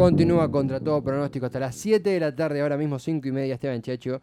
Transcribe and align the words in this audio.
continúa 0.00 0.50
contra 0.50 0.80
todo 0.80 1.02
pronóstico 1.02 1.44
hasta 1.44 1.60
las 1.60 1.74
7 1.76 2.08
de 2.08 2.20
la 2.20 2.34
tarde, 2.34 2.62
ahora 2.62 2.78
mismo 2.78 2.98
5 2.98 3.28
y 3.28 3.32
media, 3.32 3.52
Esteban 3.52 3.82
Checho, 3.82 4.22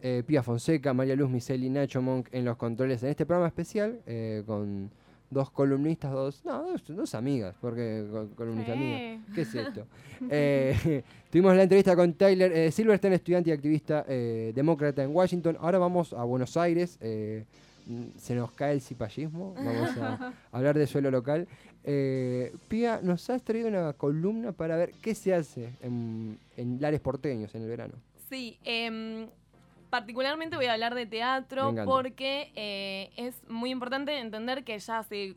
eh, 0.00 0.22
Pía 0.24 0.40
Fonseca, 0.40 0.94
María 0.94 1.16
Luz 1.16 1.28
Miseli, 1.28 1.68
Nacho 1.68 2.00
Monk 2.00 2.28
en 2.30 2.44
los 2.44 2.56
controles 2.56 3.02
en 3.02 3.08
este 3.08 3.26
programa 3.26 3.48
especial 3.48 3.98
eh, 4.06 4.44
con 4.46 4.88
dos 5.28 5.50
columnistas, 5.50 6.12
dos, 6.12 6.44
no, 6.44 6.76
dos, 6.90 7.14
amigas, 7.16 7.56
porque 7.60 8.06
columnista 8.36 8.74
amiga, 8.74 9.20
¿qué 9.34 9.40
es 9.40 9.52
esto? 9.52 9.86
Eh, 10.30 11.02
tuvimos 11.30 11.56
la 11.56 11.64
entrevista 11.64 11.96
con 11.96 12.12
Tyler 12.14 12.70
Silverstein, 12.70 13.14
estudiante 13.14 13.50
y 13.50 13.52
activista 13.52 14.04
demócrata 14.04 15.02
en 15.02 15.14
Washington. 15.14 15.56
Ahora 15.60 15.78
vamos 15.78 16.12
a 16.12 16.22
Buenos 16.22 16.56
Aires 16.56 17.00
se 18.16 18.34
nos 18.34 18.52
cae 18.52 18.74
el 18.74 18.80
cipallismo, 18.80 19.54
vamos 19.54 19.96
a 19.98 20.32
hablar 20.52 20.76
de 20.76 20.86
suelo 20.86 21.10
local. 21.10 21.46
Eh, 21.84 22.52
Pía, 22.68 23.00
nos 23.02 23.30
has 23.30 23.42
traído 23.42 23.68
una 23.68 23.92
columna 23.92 24.52
para 24.52 24.76
ver 24.76 24.92
qué 25.00 25.14
se 25.14 25.34
hace 25.34 25.72
en, 25.80 26.38
lares 26.80 27.00
porteños 27.00 27.54
en 27.54 27.62
el 27.62 27.68
verano. 27.68 27.94
Sí, 28.28 28.58
em, 28.64 29.28
particularmente 29.88 30.56
voy 30.56 30.66
a 30.66 30.72
hablar 30.72 30.94
de 30.96 31.06
teatro 31.06 31.74
porque 31.84 32.50
eh, 32.56 33.10
es 33.16 33.40
muy 33.48 33.70
importante 33.70 34.18
entender 34.18 34.64
que 34.64 34.78
ya 34.78 34.98
hace 34.98 35.36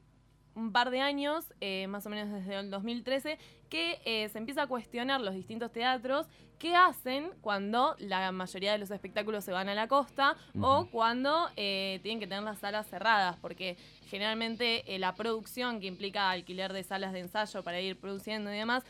un 0.60 0.72
par 0.72 0.92
de 0.92 1.00
años, 1.02 1.46
eh, 1.62 1.88
más 1.88 2.06
o 2.06 2.10
menos 2.10 2.32
desde 2.32 2.60
el 2.60 2.70
2013, 2.70 3.38
que 3.70 4.00
eh, 4.06 4.30
se 4.30 4.38
empieza 4.38 4.64
a 4.64 4.68
cuestionar 4.68 5.22
los 5.22 5.34
distintos 5.34 5.72
teatros 5.72 6.28
qué 6.58 6.76
hacen 6.76 7.32
cuando 7.40 7.96
la 8.00 8.34
mayoría 8.34 8.74
de 8.74 8.80
los 8.80 8.92
espectáculos 8.92 9.46
se 9.46 9.54
van 9.54 9.70
a 9.70 9.74
la 9.74 9.88
costa 9.88 10.36
o 10.60 10.88
cuando 10.92 11.48
eh, 11.56 12.02
tienen 12.04 12.20
que 12.20 12.28
tener 12.28 12.44
las 12.44 12.60
salas 12.60 12.86
cerradas, 12.86 13.38
porque 13.38 13.78
generalmente 14.08 14.84
la 15.00 15.16
producción 15.16 15.80
que 15.80 15.88
implica 15.88 16.30
alquiler 16.30 16.74
de 16.74 16.84
salas 16.84 17.14
de 17.14 17.20
ensayo 17.20 17.64
para 17.64 17.80
ir 17.80 17.98
produciendo 17.98 18.52
y 18.54 18.58
demás 18.58 18.84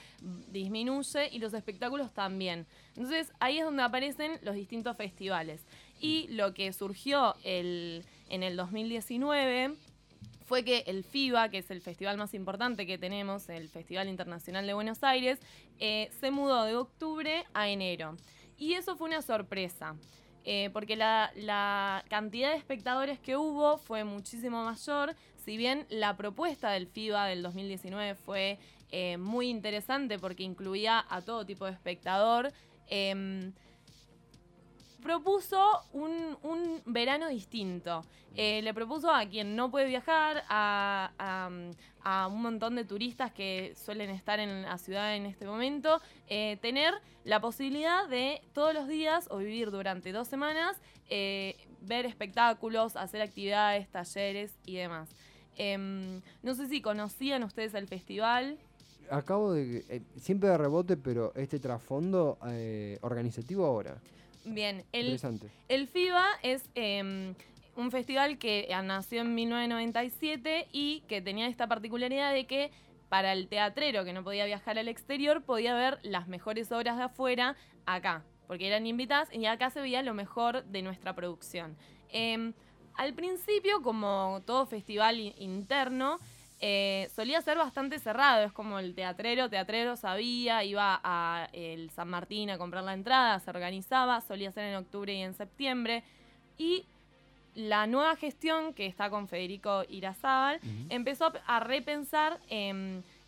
disminuye 0.48 1.30
y 1.31 1.38
los 1.38 1.54
espectáculos 1.54 2.12
también. 2.12 2.66
Entonces 2.88 3.31
ahí 3.40 3.59
es 3.59 3.66
donde 3.66 3.84
aparecen 3.84 4.40
los 4.42 4.56
distintos 4.56 4.97
festivales. 4.97 5.64
Y 6.02 6.28
lo 6.30 6.56
que 6.56 6.73
surgió 6.73 7.36
el, 7.44 8.03
en 8.30 8.42
el 8.42 8.56
2019 8.56 9.75
fue 10.50 10.64
que 10.64 10.83
el 10.88 11.03
FIBA, 11.03 11.50
que 11.50 11.59
es 11.59 11.69
el 11.69 11.80
festival 11.80 12.17
más 12.17 12.33
importante 12.33 12.88
que 12.88 12.97
tenemos, 12.97 13.47
el 13.50 13.69
Festival 13.69 14.09
Internacional 14.09 14.66
de 14.66 14.73
Buenos 14.73 15.03
Aires, 15.03 15.38
eh, 15.78 16.09
se 16.19 16.31
mudó 16.31 16.64
de 16.64 16.75
octubre 16.75 17.45
a 17.53 17.69
enero. 17.69 18.17
Y 18.58 18.73
eso 18.73 18.97
fue 18.97 19.09
una 19.09 19.22
sorpresa. 19.22 19.95
Eh, 20.45 20.72
porque 20.73 20.95
la, 20.95 22.03
cantidad 22.09 22.50
de 22.50 22.58
espectadores 22.58 23.19
que 23.19 23.38
hubo 23.38 23.78
fue 23.78 24.03
muchísimo 24.03 24.66
mayor, 24.66 25.16
si 25.45 25.56
bien 25.56 25.86
la 25.89 26.17
propuesta 26.17 26.72
del 26.72 26.88
FIBA 26.88 27.28
del 27.28 27.44
2019 27.44 28.16
fue 28.16 28.58
eh, 28.89 29.17
muy 29.17 29.50
interesante 29.50 30.17
porque 30.17 30.41
incluía 30.41 31.06
a 31.09 31.22
todo 31.22 31.45
tipo 31.45 31.66
de 31.66 31.73
espectador, 31.73 32.52
em, 32.88 33.53
propuso 35.02 35.59
un, 35.94 36.81
verano 36.86 37.30
distinto. 37.30 38.03
Eh, 38.36 38.61
le 38.61 38.73
propuso 38.73 39.11
a 39.11 39.25
quien 39.25 39.56
no 39.56 39.72
puede 39.72 39.88
viajar, 39.88 40.44
a, 40.50 41.50
un 42.30 42.41
montón 42.41 42.75
de 42.75 42.86
turistas 42.86 43.31
que 43.31 43.73
suelen 43.75 44.09
estar 44.09 44.39
en 44.39 44.64
la 44.64 44.78
ciudad 44.78 45.16
en 45.16 45.25
este 45.25 45.45
momento, 45.45 46.02
eh, 46.28 46.58
tener 46.61 46.94
la 47.23 47.39
posibilidad 47.39 48.08
de 48.08 48.41
todos 48.53 48.73
los 48.73 48.88
días 48.88 49.28
o 49.30 49.38
vivir 49.38 49.69
durante 49.69 50.11
dos 50.11 50.28
semanas, 50.28 50.78
eh, 51.09 51.56
ver 51.81 52.06
espectáculos, 52.06 52.95
hacer 52.95 53.22
actividades, 53.22 53.89
talleres 53.89 54.58
y 54.66 54.75
demás. 54.75 55.09
Em, 55.56 56.22
no 56.41 56.56
sé 56.56 56.67
si 56.67 56.81
conocían 56.81 57.44
ustedes 57.44 57.73
el 57.73 57.88
festival 57.88 58.58
acabo 59.11 59.53
de. 59.53 60.03
siempre 60.17 60.50
de 60.50 60.58
rebote, 60.58 60.95
pero 60.95 61.34
este 61.36 61.59
trasfondo 61.59 62.38
organizativo 63.02 63.66
ahora. 63.66 64.00
Bien, 64.45 64.86
el, 64.92 65.20
el 65.68 65.88
FIBA 65.88 66.25
es 66.44 66.63
em, 66.75 67.36
un 67.75 67.91
festival 67.91 68.38
que 68.38 68.68
nació 68.84 69.22
en 69.22 69.36
1997 69.36 70.68
y 70.72 71.02
que 71.08 71.22
tenía 71.22 71.47
esta 71.47 71.68
particularidad 71.68 72.34
de 72.34 72.46
que 72.47 72.72
para 73.09 73.34
el 73.34 73.47
teatrero 73.47 74.06
que 74.06 74.13
no 74.13 74.24
podía 74.24 74.46
viajar 74.46 74.78
al 74.78 74.88
exterior 74.88 75.44
podía 75.44 75.74
ver 75.74 76.00
las 76.03 76.28
mejores 76.28 76.72
obras 76.72 76.97
de 76.97 77.03
afuera 77.03 77.56
acá, 77.86 78.24
porque 78.47 78.68
eran 78.68 78.86
invitadas 78.86 79.30
y 79.34 79.46
acá 79.46 79.69
se 79.72 79.81
veía 79.81 80.03
lo 80.03 80.13
mejor 80.13 80.63
de 80.66 80.81
nuestra 80.81 81.16
producción. 81.16 81.75
Em, 82.09 82.53
al 82.96 83.13
principio, 83.13 83.81
como 83.81 84.42
todo 84.46 84.66
festival 84.66 85.19
interno, 85.19 86.19
eh, 86.62 87.09
solía 87.16 87.42
ser 87.42 87.58
bastante 87.58 88.00
cerrado, 88.00 88.46
es 88.46 88.52
como 88.52 88.80
el 88.80 88.94
teatrero, 88.94 89.50
teatrero 89.50 89.96
sabía, 89.96 90.64
iba 90.64 91.00
a 91.03 91.47
el 91.53 91.90
San 91.92 92.09
Martín 92.09 92.50
a 92.50 92.58
comprar 92.58 92.84
la 92.84 92.94
entrada, 92.94 93.40
se 93.40 93.50
organizaba, 93.50 94.22
solía 94.22 94.52
ser 94.52 94.66
en 94.66 94.75
octubre 94.75 95.14
y 95.14 95.22
en 95.22 95.34
septiembre. 95.34 96.03
Y 96.58 96.86
la 97.56 97.88
nueva 97.88 98.16
gestión 98.16 98.74
que 98.74 98.86
está 98.86 99.09
con 99.09 99.28
Federico 99.28 99.84
Irazábal 99.90 100.59
empezó 100.90 101.31
a 101.46 101.59
repensar 101.62 102.40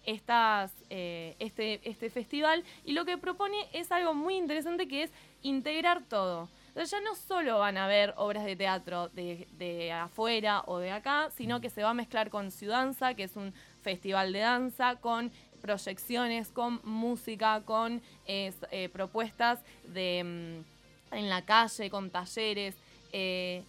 estas, 0.06 0.74
eh, 0.90 1.36
este, 1.40 1.80
este 1.84 2.10
festival 2.10 2.64
y 2.86 2.94
lo 2.94 3.06
que 3.06 3.18
propone 3.18 3.58
es 3.74 3.92
algo 3.92 4.14
muy 4.14 4.36
interesante 4.36 4.88
que 4.88 5.04
es 5.04 5.12
integrar 5.42 6.04
todo. 6.04 6.50
Entonces 6.72 6.92
ya 6.92 7.02
no 7.02 7.16
solo 7.16 7.60
van 7.60 7.76
a 7.76 7.86
ver 7.86 8.14
obras 8.16 8.46
de 8.46 8.56
teatro 8.56 9.10
de, 9.10 9.92
afuera 9.92 10.64
o 10.68 10.78
de 10.78 10.92
acá, 10.92 11.30
sino 11.36 11.60
que 11.60 11.70
se 11.70 11.84
va 11.84 11.90
a 11.90 11.94
mezclar 11.94 12.30
con 12.30 12.50
Ciudanza, 12.50 13.14
que 13.14 13.24
es 13.24 13.36
un 13.36 13.54
festival 13.82 14.32
de 14.32 14.40
danza, 14.40 14.96
con 14.96 15.34
proyecciones, 15.62 16.48
con 16.48 16.80
música, 16.86 17.62
con 17.66 18.02
eh, 18.26 18.54
propuestas 18.94 19.60
de, 19.84 20.24
mm, 20.24 21.16
en 21.16 21.30
la 21.30 21.42
calle, 21.44 21.90
con 21.90 22.10
talleres. 22.10 22.76
Eh, 23.12 23.64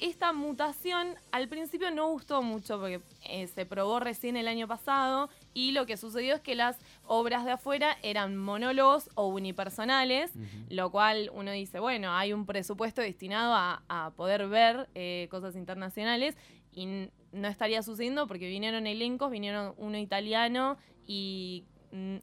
esta 0.00 0.32
mutación 0.32 1.14
al 1.32 1.48
principio 1.48 1.90
no 1.90 2.08
gustó 2.10 2.42
mucho 2.42 2.78
porque 2.78 3.00
eh, 3.24 3.48
se 3.48 3.66
probó 3.66 3.98
recién 3.98 4.36
el 4.36 4.46
año 4.46 4.68
pasado 4.68 5.28
y 5.52 5.72
lo 5.72 5.84
que 5.84 5.96
sucedió 5.96 6.36
es 6.36 6.40
que 6.40 6.54
las 6.54 6.76
obras 7.12 7.44
de 7.44 7.50
afuera 7.50 7.96
eran 8.04 8.36
monólogos 8.36 9.10
o 9.16 9.26
unipersonales, 9.26 10.32
lo 10.68 10.92
cual 10.92 11.28
uno 11.34 11.50
dice, 11.50 11.80
bueno, 11.80 12.12
hay 12.12 12.32
un 12.32 12.46
presupuesto 12.46 13.02
destinado 13.02 13.52
a, 13.52 14.12
poder 14.16 14.46
ver 14.46 14.88
eh, 14.94 15.26
cosas 15.28 15.56
internacionales 15.56 16.36
y 16.72 17.08
no 17.32 17.48
estaría 17.48 17.82
sucediendo 17.82 18.28
porque 18.28 18.48
vinieron 18.48 18.86
elencos, 18.86 19.32
vinieron 19.32 19.74
uno 19.76 19.98
italiano 19.98 20.78
y 21.04 21.64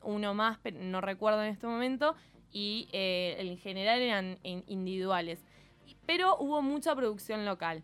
uno 0.04 0.34
más, 0.34 0.58
no 0.80 1.02
recuerdo 1.02 1.44
en 1.44 1.50
este 1.50 1.68
momento, 1.68 2.16
y 2.50 2.88
eh, 2.94 3.36
en 3.40 3.58
general 3.58 4.00
eran 4.00 4.40
individuales 4.44 5.44
pero 6.08 6.38
hubo 6.40 6.62
mucha 6.64 6.96
producción 6.96 7.46
local. 7.46 7.84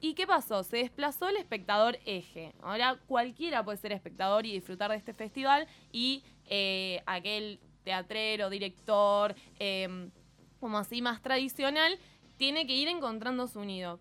¿Y 0.00 0.14
qué 0.14 0.26
pasó? 0.26 0.62
Se 0.62 0.78
desplazó 0.78 1.28
el 1.28 1.36
espectador 1.36 1.98
eje. 2.06 2.54
Ahora 2.62 2.98
cualquiera 3.06 3.64
puede 3.64 3.78
ser 3.78 3.92
espectador 3.92 4.46
y 4.46 4.52
disfrutar 4.52 4.90
de 4.90 4.96
este 4.96 5.12
festival 5.12 5.66
y 5.92 6.24
eh, 6.46 7.02
aquel 7.06 7.60
teatrero, 7.84 8.48
director, 8.48 9.34
em, 9.58 10.10
como 10.58 10.78
así 10.78 11.02
más 11.02 11.22
tradicional, 11.22 11.98
tiene 12.38 12.66
que 12.66 12.74
ir 12.74 12.88
encontrando 12.88 13.46
su 13.46 13.64
nido. 13.64 14.00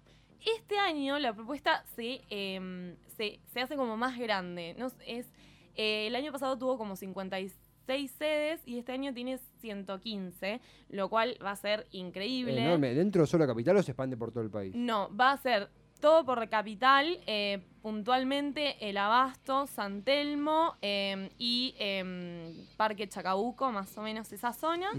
Este 0.58 0.78
año 0.78 1.20
la 1.20 1.34
propuesta 1.34 1.84
se, 1.96 2.22
em, 2.30 2.96
se, 3.18 3.40
hace 3.62 3.76
como 3.76 3.98
más 3.98 4.18
grande. 4.18 4.76
¿no? 4.78 4.88
Es, 5.06 5.28
eh, 5.76 6.08
el 6.08 6.16
año 6.16 6.31
pasado 6.31 6.58
tuvo 6.58 6.78
como 6.78 6.96
56 6.96 7.70
seis 7.90 8.12
sedes 8.12 8.62
y 8.68 8.78
este 8.78 8.92
año 8.92 9.16
tiene 9.16 9.40
115, 9.62 10.62
lo 10.90 11.10
cual 11.10 11.36
va 11.44 11.50
a 11.50 11.56
ser 11.56 11.88
increíble. 11.90 12.62
Enorme. 12.62 12.94
¿Dentro 12.94 13.24
de 13.24 13.28
solo 13.28 13.48
capital 13.48 13.78
o 13.78 13.81
se 13.81 13.94
expande 13.94 14.16
por 14.16 14.31
todo 14.31 14.44
el 14.44 14.52
país? 14.52 14.76
No, 14.76 15.10
va 15.16 15.31
a 15.31 15.38
ser 15.38 15.70
todo 16.00 16.26
por 16.26 16.48
capital, 16.50 17.20
eh, 17.28 17.60
puntualmente 17.82 18.90
el 18.90 18.98
Abasto, 18.98 19.68
San 19.68 20.04
Telmo 20.04 20.76
em, 20.82 21.30
y 21.38 21.75
em, 21.80 22.54
Parque 22.78 23.07
Chacabuco, 23.07 23.72
más 23.72 23.98
o 23.98 24.01
menos 24.01 24.31
esa 24.31 24.54
zona. 24.54 24.92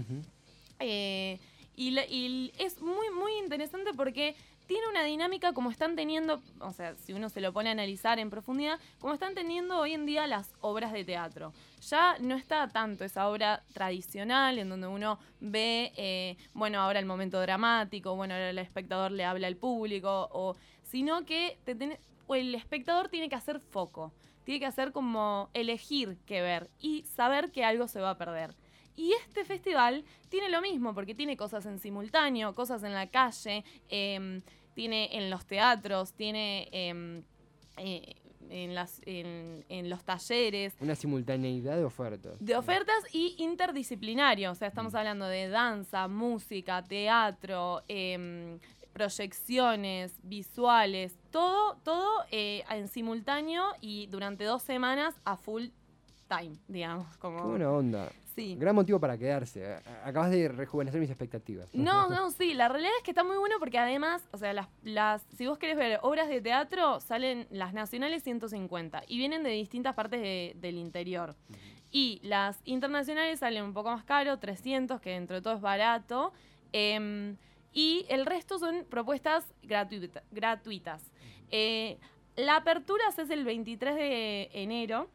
Eh, 0.79 1.39
y, 1.75 1.97
y, 1.99 2.53
es 2.57 2.81
muy, 2.81 3.09
muy 3.11 3.33
interesante 3.37 3.91
porque 3.93 4.35
tiene 4.71 4.87
una 4.87 5.03
dinámica 5.03 5.51
como 5.51 5.69
están 5.69 5.97
teniendo, 5.97 6.41
o 6.61 6.71
sea, 6.71 6.95
si 6.95 7.11
uno 7.11 7.27
se 7.27 7.41
lo 7.41 7.51
pone 7.51 7.67
a 7.67 7.71
analizar 7.73 8.19
en 8.19 8.29
profundidad, 8.29 8.79
como 8.99 9.13
están 9.13 9.35
teniendo 9.35 9.77
hoy 9.77 9.91
en 9.91 10.05
día 10.05 10.27
las 10.27 10.53
obras 10.61 10.93
de 10.93 11.03
teatro. 11.03 11.51
Ya 11.81 12.15
no 12.21 12.35
está 12.35 12.69
tanto 12.69 13.03
esa 13.03 13.27
obra 13.27 13.63
tradicional 13.73 14.59
en 14.59 14.69
donde 14.69 14.87
uno 14.87 15.19
ve, 15.41 15.91
eh, 15.97 16.37
bueno, 16.53 16.79
ahora 16.79 16.99
el 16.99 17.05
momento 17.05 17.41
dramático, 17.41 18.15
bueno, 18.15 18.33
ahora 18.33 18.51
el 18.51 18.59
espectador 18.59 19.11
le 19.11 19.25
habla 19.25 19.47
al 19.47 19.57
público, 19.57 20.29
o, 20.31 20.55
sino 20.91 21.25
que 21.25 21.57
el 22.29 22.53
espectador 22.53 23.07
tiene 23.07 23.29
que 23.29 23.35
hacer 23.35 23.59
foco, 23.59 24.11
tiene 24.43 24.59
que 24.59 24.65
hacer 24.65 24.91
como 24.91 25.49
elegir 25.53 26.17
qué 26.25 26.41
ver 26.41 26.69
y 26.79 27.03
saber 27.03 27.51
que 27.51 27.63
algo 27.63 27.87
se 27.87 28.01
va 28.01 28.11
a 28.11 28.17
perder. 28.17 28.55
Y 28.95 29.13
este 29.13 29.45
festival 29.45 30.03
tiene 30.29 30.49
lo 30.49 30.61
mismo, 30.61 30.93
porque 30.93 31.15
tiene 31.15 31.37
cosas 31.37 31.65
en 31.65 31.79
simultáneo, 31.79 32.53
cosas 32.53 32.83
en 32.83 32.93
la 32.93 33.07
calle, 33.07 33.63
eh, 33.89 34.41
tiene 34.73 35.17
en 35.17 35.29
los 35.29 35.45
teatros, 35.45 36.13
tiene 36.13 36.67
em, 36.71 37.23
eh, 37.77 38.15
en, 38.49 38.75
las, 38.75 39.01
en, 39.05 39.63
en, 39.69 39.89
los 39.89 40.03
talleres. 40.03 40.73
Una 40.81 40.95
simultaneidad 40.95 41.77
de 41.77 41.85
ofertas. 41.85 42.33
De 42.39 42.55
ofertas 42.55 42.97
y 43.13 43.35
interdisciplinario. 43.37 44.51
O 44.51 44.55
sea, 44.55 44.67
estamos 44.67 44.91
mm. 44.91 44.97
hablando 44.97 45.25
de 45.25 45.47
danza, 45.47 46.09
música, 46.09 46.83
teatro, 46.83 47.81
eh, 47.87 48.59
proyecciones, 48.91 50.19
visuales, 50.23 51.17
todo, 51.31 51.75
todo 51.83 52.25
eh, 52.31 52.63
en 52.69 52.87
simultáneo 52.87 53.63
y 53.81 54.07
durante 54.07 54.43
dos 54.43 54.61
semanas 54.61 55.15
a 55.23 55.37
full 55.37 55.67
time, 56.27 56.57
digamos. 56.67 57.17
Como... 57.17 57.37
Qué 57.37 57.43
buena 57.43 57.71
onda. 57.71 58.09
Sí. 58.35 58.55
Gran 58.57 58.75
motivo 58.75 58.99
para 58.99 59.17
quedarse. 59.17 59.75
Acabas 60.05 60.31
de 60.31 60.47
rejuvenecer 60.47 61.01
mis 61.01 61.09
expectativas. 61.09 61.73
No, 61.73 62.09
no, 62.09 62.31
sí. 62.31 62.53
La 62.53 62.69
realidad 62.69 62.93
es 62.97 63.03
que 63.03 63.11
está 63.11 63.25
muy 63.25 63.35
bueno 63.37 63.55
porque 63.59 63.77
además, 63.77 64.23
o 64.31 64.37
sea, 64.37 64.53
las, 64.53 64.67
las, 64.83 65.21
si 65.35 65.47
vos 65.47 65.57
querés 65.57 65.75
ver 65.75 65.99
obras 66.01 66.29
de 66.29 66.39
teatro, 66.39 67.01
salen 67.01 67.47
las 67.49 67.73
nacionales 67.73 68.23
150 68.23 69.03
y 69.07 69.17
vienen 69.17 69.43
de 69.43 69.49
distintas 69.49 69.95
partes 69.95 70.21
del 70.59 70.77
interior. 70.77 71.35
Y 71.91 72.21
las 72.23 72.61
internacionales 72.63 73.39
salen 73.39 73.63
un 73.63 73.73
poco 73.73 73.91
más 73.91 74.05
caro, 74.05 74.39
300, 74.39 75.01
que 75.01 75.09
dentro 75.09 75.35
de 75.35 75.41
todo 75.41 75.55
es 75.55 75.61
barato. 75.61 76.31
Eh, 76.71 77.35
y 77.73 78.05
el 78.09 78.25
resto 78.25 78.59
son 78.59 78.85
propuestas 78.89 79.45
gratuitas. 80.31 81.11
Eh, 81.49 81.97
la 82.35 82.57
apertura 82.57 83.03
es 83.09 83.29
el 83.29 83.43
23 83.43 83.95
de 83.95 84.49
enero 84.53 85.09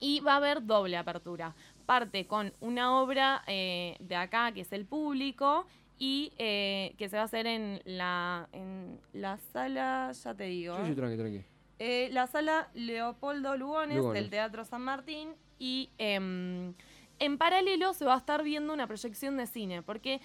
y 0.00 0.20
va 0.20 0.34
a 0.34 0.36
haber 0.36 0.64
doble 0.64 0.96
apertura. 0.96 1.54
Parte 1.86 2.26
con 2.26 2.52
una 2.60 3.00
obra 3.00 3.42
eh, 3.46 3.96
de 4.00 4.16
acá, 4.16 4.52
que 4.52 4.62
es 4.62 4.72
el 4.72 4.86
público, 4.86 5.66
y 5.98 6.32
eh, 6.36 6.94
que 6.98 7.08
se 7.08 7.16
va 7.16 7.22
a 7.22 7.24
hacer 7.24 7.46
en 7.46 7.80
la, 7.84 8.48
en 8.52 9.00
la 9.14 9.38
sala, 9.38 10.12
ya 10.12 10.34
te 10.34 10.44
digo. 10.44 10.76
Sí, 10.78 10.88
sí, 10.88 10.94
tranqui, 10.94 11.16
tranqui. 11.16 12.12
la 12.12 12.26
sala 12.26 12.68
Leopoldo 12.74 13.56
Lugones, 13.56 14.04
del 14.12 14.28
Teatro 14.28 14.64
San 14.64 14.82
Martín 14.82 15.30
y 15.58 15.88
em, 15.96 16.74
en 17.18 17.38
paralelo 17.38 17.94
se 17.94 18.04
va 18.04 18.14
a 18.14 18.18
estar 18.18 18.42
viendo 18.42 18.72
una 18.74 18.86
proyección 18.86 19.36
de 19.36 19.46
cine, 19.46 19.82
porque 19.82 20.20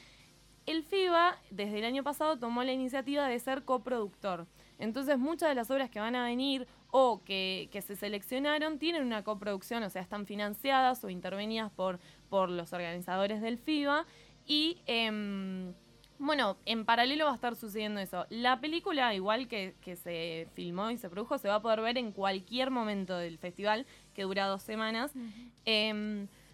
el 0.65 0.83
FIBA, 0.83 1.37
desde 1.49 1.79
el 1.79 1.85
año 1.85 2.03
pasado, 2.03 2.37
tomó 2.37 2.63
la 2.63 2.71
iniciativa 2.71 3.27
de 3.27 3.39
ser 3.39 3.63
coproductor. 3.63 4.47
Entonces, 4.79 5.17
muchas 5.17 5.49
de 5.49 5.55
las 5.55 5.69
obras 5.69 5.89
que 5.89 5.99
van 5.99 6.15
a 6.15 6.25
venir 6.25 6.67
o 6.89 7.21
que, 7.23 7.69
se 7.85 7.95
seleccionaron 7.95 8.79
tienen 8.79 9.03
una 9.03 9.23
coproducción, 9.23 9.83
o 9.83 9.89
sea, 9.89 10.01
están 10.01 10.25
financiadas 10.25 11.03
o 11.03 11.09
intervenidas 11.09 11.71
por, 11.71 11.99
por 12.29 12.49
los 12.49 12.73
organizadores 12.73 13.41
del 13.41 13.57
FIBA. 13.57 14.05
Y, 14.45 14.79
em, 14.87 15.73
bueno, 16.19 16.57
en 16.65 16.85
paralelo 16.85 17.25
va 17.25 17.31
a 17.31 17.35
estar 17.35 17.55
sucediendo 17.55 17.99
eso. 17.99 18.25
La 18.29 18.59
película, 18.59 19.13
igual 19.13 19.47
que, 19.47 19.75
se 19.95 20.47
filmó 20.53 20.91
y 20.91 20.97
se 20.97 21.09
produjo, 21.09 21.37
se 21.37 21.47
va 21.47 21.55
a 21.55 21.61
poder 21.61 21.81
ver 21.81 21.97
en 21.97 22.11
cualquier 22.11 22.71
momento 22.71 23.17
del 23.17 23.37
festival, 23.37 23.85
que 24.13 24.23
dura 24.23 24.47
dos 24.47 24.61
semanas. 24.61 25.11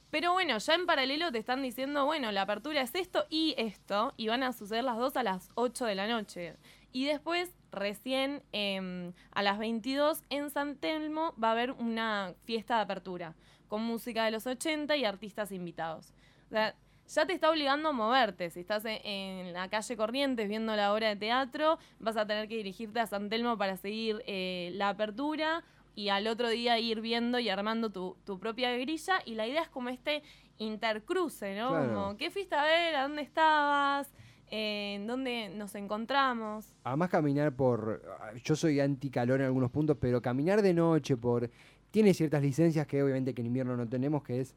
Pero 0.09 0.31
bueno, 0.31 0.57
ya 0.57 0.75
en 0.75 0.85
paralelo 0.85 1.31
te 1.31 1.37
están 1.37 1.61
diciendo, 1.61 2.05
bueno, 2.05 2.31
la 2.31 2.43
apertura 2.43 2.81
es 2.81 2.95
esto 2.95 3.25
y 3.29 3.55
esto, 3.57 4.13
y 4.15 4.27
van 4.27 4.43
a 4.43 4.53
suceder 4.53 4.83
las 4.83 4.97
dos 4.97 5.17
a 5.17 5.23
las 5.23 5.49
8 5.55 5.85
de 5.85 5.95
la 5.95 6.07
noche. 6.07 6.55
Y 6.93 7.05
después, 7.05 7.53
recién 7.71 8.41
em, 8.53 9.13
a 9.31 9.43
las 9.43 9.59
22 9.59 10.23
en 10.29 10.49
San 10.49 10.77
Telmo 10.77 11.35
va 11.41 11.49
a 11.49 11.51
haber 11.51 11.71
una 11.73 12.33
fiesta 12.45 12.77
de 12.77 12.81
apertura 12.81 13.35
con 13.67 13.83
música 13.83 14.23
de 14.23 14.31
los 14.31 14.47
80 14.47 14.95
y 14.95 15.03
artistas 15.03 15.51
invitados. 15.51 16.13
O 16.47 16.49
sea, 16.49 16.73
ya 17.07 17.25
te 17.25 17.33
está 17.33 17.49
obligando 17.49 17.89
a 17.89 17.91
moverte. 17.91 18.49
Si 18.49 18.59
estás 18.59 18.83
en, 18.85 19.53
la 19.53 19.69
calle 19.69 19.95
Corrientes 19.95 20.47
viendo 20.47 20.75
la 20.75 20.93
obra 20.93 21.09
de 21.09 21.15
teatro, 21.15 21.79
vas 21.99 22.17
a 22.17 22.25
tener 22.25 22.47
que 22.47 22.57
dirigirte 22.57 22.99
a 22.99 23.07
San 23.07 23.29
Telmo 23.29 23.57
para 23.57 23.77
seguir 23.77 24.23
eh, 24.25 24.71
la 24.73 24.89
apertura 24.89 25.63
y 25.97 26.09
al 26.09 26.27
otro 26.27 26.47
día 26.49 26.77
ir 26.77 27.01
viendo 27.01 27.39
y 27.39 27.49
armando 27.49 27.89
tu, 27.89 28.39
propia 28.39 28.71
grilla. 28.77 29.19
Y 29.25 29.33
la 29.33 29.47
idea 29.47 29.63
es 29.63 29.69
como 29.69 29.89
este 29.89 30.21
intercruce, 30.59 31.57
¿no? 31.57 31.69
Como, 31.69 32.17
¿qué 32.17 32.29
fuiste 32.29 32.53
a 32.53 32.63
ver? 32.63 32.95
¿A 32.95 33.01
dónde 33.01 33.23
estabas? 33.23 34.13
¿En 34.51 35.07
dónde 35.07 35.49
nos 35.49 35.73
encontramos? 35.73 36.71
Además 36.83 37.09
caminar 37.09 37.55
por... 37.55 38.03
Yo 38.43 38.55
soy 38.55 38.79
anticalor 38.79 39.39
en 39.39 39.47
algunos 39.47 39.71
puntos, 39.71 39.97
pero 39.99 40.21
caminar 40.21 40.61
de 40.61 40.75
noche 40.75 41.17
por... 41.17 41.49
Tiene 41.89 42.13
ciertas 42.13 42.43
licencias 42.43 42.85
que 42.85 43.01
obviamente 43.01 43.33
que 43.33 43.41
en 43.41 43.47
invierno 43.47 43.75
no 43.75 43.89
tenemos, 43.89 44.21
que 44.21 44.41
es 44.41 44.55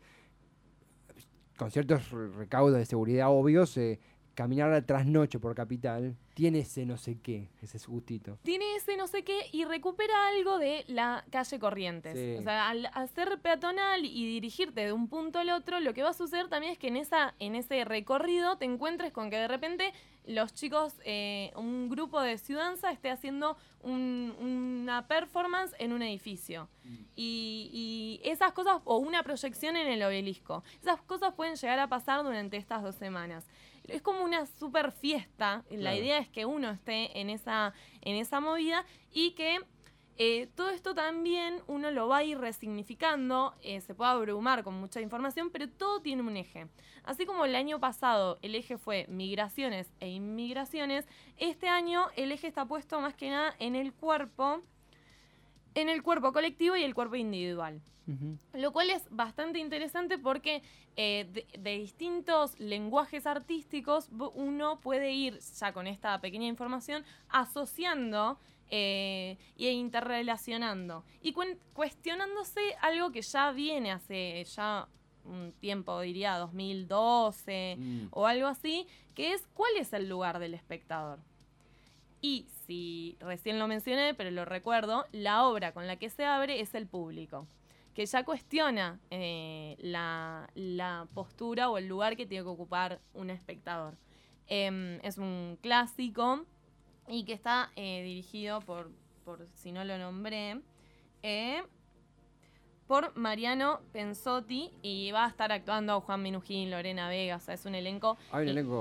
con 1.57 1.71
ciertos 1.71 2.11
recaudos 2.11 2.77
de 2.77 2.85
seguridad 2.85 3.31
obvios, 3.31 3.75
eh, 3.79 3.99
caminar 4.41 4.73
a 4.73 4.81
trasnoche 4.81 5.39
por 5.39 5.55
Capital 5.55 6.17
tiene 6.33 6.61
ese 6.61 6.87
no 6.87 6.97
sé 6.97 7.19
qué, 7.21 7.51
ese 7.61 7.79
gustito. 7.87 8.39
Tiene 8.43 8.75
ese 8.77 8.97
no 8.97 9.07
sé 9.07 9.23
qué 9.23 9.39
y 9.53 9.67
recupera 9.67 10.29
algo 10.29 10.59
de 10.59 10.87
la 10.89 11.27
calle 11.31 11.59
Corrientes. 11.59 12.41
O 12.41 12.43
sea, 12.43 12.71
al 12.71 12.87
hacer 12.95 13.39
peatonal 13.43 14.07
y 14.07 14.25
dirigirte 14.25 14.87
de 14.87 14.95
un 14.95 15.09
punto 15.09 15.41
al 15.41 15.51
otro, 15.51 15.79
lo 15.81 15.93
que 15.93 16.03
va 16.03 16.11
a 16.11 16.15
suceder 16.15 16.49
también 16.49 16.73
es 16.73 16.79
que 16.79 16.89
en, 16.89 16.97
esa, 16.97 17.35
en 17.39 17.55
ese 17.55 17.85
recorrido 17.85 18.57
te 18.57 18.65
encuentres 18.65 19.13
con 19.13 19.29
que 19.29 19.37
de 19.37 19.47
repente 19.47 19.93
los 20.25 20.55
chicos, 20.55 20.95
eh, 21.05 21.53
un 21.57 21.91
grupo 21.91 22.19
de 22.23 22.39
ciudadanza 22.39 22.91
esté 22.93 23.11
haciendo 23.11 23.59
una 23.83 25.07
performance 25.07 25.75
en 25.79 25.93
un 25.93 26.01
edificio. 26.01 26.69
Mm. 26.85 26.97
Y, 27.15 28.21
y, 28.25 28.29
esas 28.29 28.53
cosas, 28.53 28.81
o 28.85 28.97
una 28.97 29.23
proyección 29.23 29.77
en 29.77 29.89
el 29.89 30.03
obelisco, 30.03 30.65
esas 30.81 31.03
cosas 31.03 31.35
pueden 31.35 31.57
llegar 31.57 31.79
a 31.79 31.89
pasar 31.89 32.23
durante 32.23 32.57
estas 32.57 32.83
dos 32.83 32.95
semanas 32.95 33.47
es 33.91 34.03
como 34.03 34.25
una 34.25 34.47
super 34.47 34.93
fiesta. 34.93 35.65
La 35.71 35.95
idea 35.95 36.19
es 36.19 36.29
que 36.29 36.47
uno 36.47 36.71
esté 36.71 37.21
en 37.21 37.31
esa, 37.31 37.73
en 38.01 38.17
esa 38.17 38.41
movida 38.41 38.85
y 39.13 39.33
que 39.33 39.59
eh, 40.23 40.49
todo 40.55 40.69
esto 40.69 40.95
también 40.95 41.63
uno 41.67 41.91
lo 41.91 42.07
va 42.07 42.19
a 42.19 42.25
ir 42.25 42.39
resignificando, 42.39 43.55
eh, 43.63 43.81
se 43.81 43.95
puede 43.95 44.11
abrumar 44.11 44.63
con 44.65 44.75
mucha 44.75 45.01
información, 45.01 45.49
pero 45.49 45.67
todo 45.67 46.03
tiene 46.03 46.21
un 46.21 46.37
eje. 46.37 46.69
Así 47.05 47.25
como 47.25 47.47
el 47.47 47.55
año 47.55 47.81
pasado 47.81 48.39
el 48.43 48.55
eje 48.55 48.77
fue 48.77 49.07
migraciones 49.09 49.91
e 49.99 50.09
inmigraciones, 50.11 51.07
este 51.39 51.69
año 51.69 52.09
el 52.17 52.33
eje 52.33 52.49
está 52.49 52.67
puesto 52.67 53.01
más 53.01 53.15
que 53.15 53.31
nada 53.31 53.55
en 53.59 53.75
el 53.75 53.95
cuerpo, 53.95 54.61
en 55.75 55.89
el 55.89 56.03
cuerpo 56.03 56.33
colectivo 56.33 56.77
y 56.77 56.83
el 56.83 56.95
cuerpo 56.95 57.17
individual. 57.17 57.81
Lo 58.55 58.73
cual 58.73 58.91
es 58.91 59.07
bastante 59.11 59.61
interesante 59.61 60.19
porque 60.19 60.63
eh, 60.97 61.47
de, 61.57 61.79
distintos 61.79 62.59
lenguajes 62.59 63.25
artísticos 63.25 64.09
uno 64.35 64.81
puede 64.81 65.13
ir 65.13 65.39
ya 65.39 65.73
con 65.73 65.87
esta 65.87 66.21
pequeña 66.21 66.49
información 66.49 67.05
asociando 67.29 68.41
eh, 68.69 69.39
e 69.57 69.71
interrelacionando 69.71 71.05
y 71.23 71.35
cuestionándose 71.73 72.61
algo 72.81 73.13
que 73.13 73.23
ya 73.23 73.53
viene 73.53 73.93
hace 73.93 74.45
ya 74.45 74.89
un 75.25 75.53
tiempo, 75.61 76.01
diría 76.01 76.37
2012 76.39 77.77
mm. 77.79 78.07
o 78.11 78.27
algo 78.27 78.47
así, 78.47 78.87
que 79.15 79.33
es 79.33 79.47
cuál 79.55 79.73
es 79.79 79.93
el 79.93 80.09
lugar 80.09 80.39
del 80.39 80.55
espectador. 80.55 81.21
Y 82.21 82.47
si 82.67 83.17
recién 83.21 83.59
lo 83.59 83.67
mencioné, 83.67 84.15
pero 84.15 84.31
lo 84.31 84.45
recuerdo, 84.45 85.07
la 85.13 85.47
obra 85.47 85.73
con 85.73 85.87
la 85.87 85.97
que 85.97 86.11
se 86.11 86.25
abre 86.25 86.61
es 86.61 86.75
el 86.75 86.87
público 86.87 87.47
que 87.95 88.07
ya 88.07 88.25
cuestiona 88.25 89.01
eh, 89.11 89.77
la, 89.81 91.07
postura 91.15 91.71
o 91.71 91.79
el 91.79 91.89
lugar 91.89 92.17
que 92.17 92.27
tiene 92.27 92.45
que 92.45 92.51
ocupar 92.51 93.01
un 93.15 93.31
espectador. 93.31 93.97
Em, 94.47 94.99
es 95.03 95.19
un 95.19 95.59
clásico 95.61 96.45
y 97.09 97.25
que 97.25 97.33
está 97.33 97.71
eh, 97.77 98.03
dirigido 98.03 98.61
por, 98.61 98.91
por, 99.25 99.47
si 99.55 99.73
no 99.73 99.85
lo 99.85 99.99
nombré, 99.99 100.61
eh, 101.23 101.63
por 102.91 103.17
Mariano 103.17 103.79
Pensotti 103.93 104.69
y 104.83 105.13
va 105.13 105.27
a 105.27 105.29
estar 105.29 105.53
actuando 105.53 106.01
Juan 106.01 106.23
Minujín, 106.23 106.73
Lorena 106.73 107.09
Vega, 107.09 107.37
o 107.37 107.39
sea, 107.39 107.55
es 107.55 107.65
un 107.65 107.77
elenco, 107.77 108.19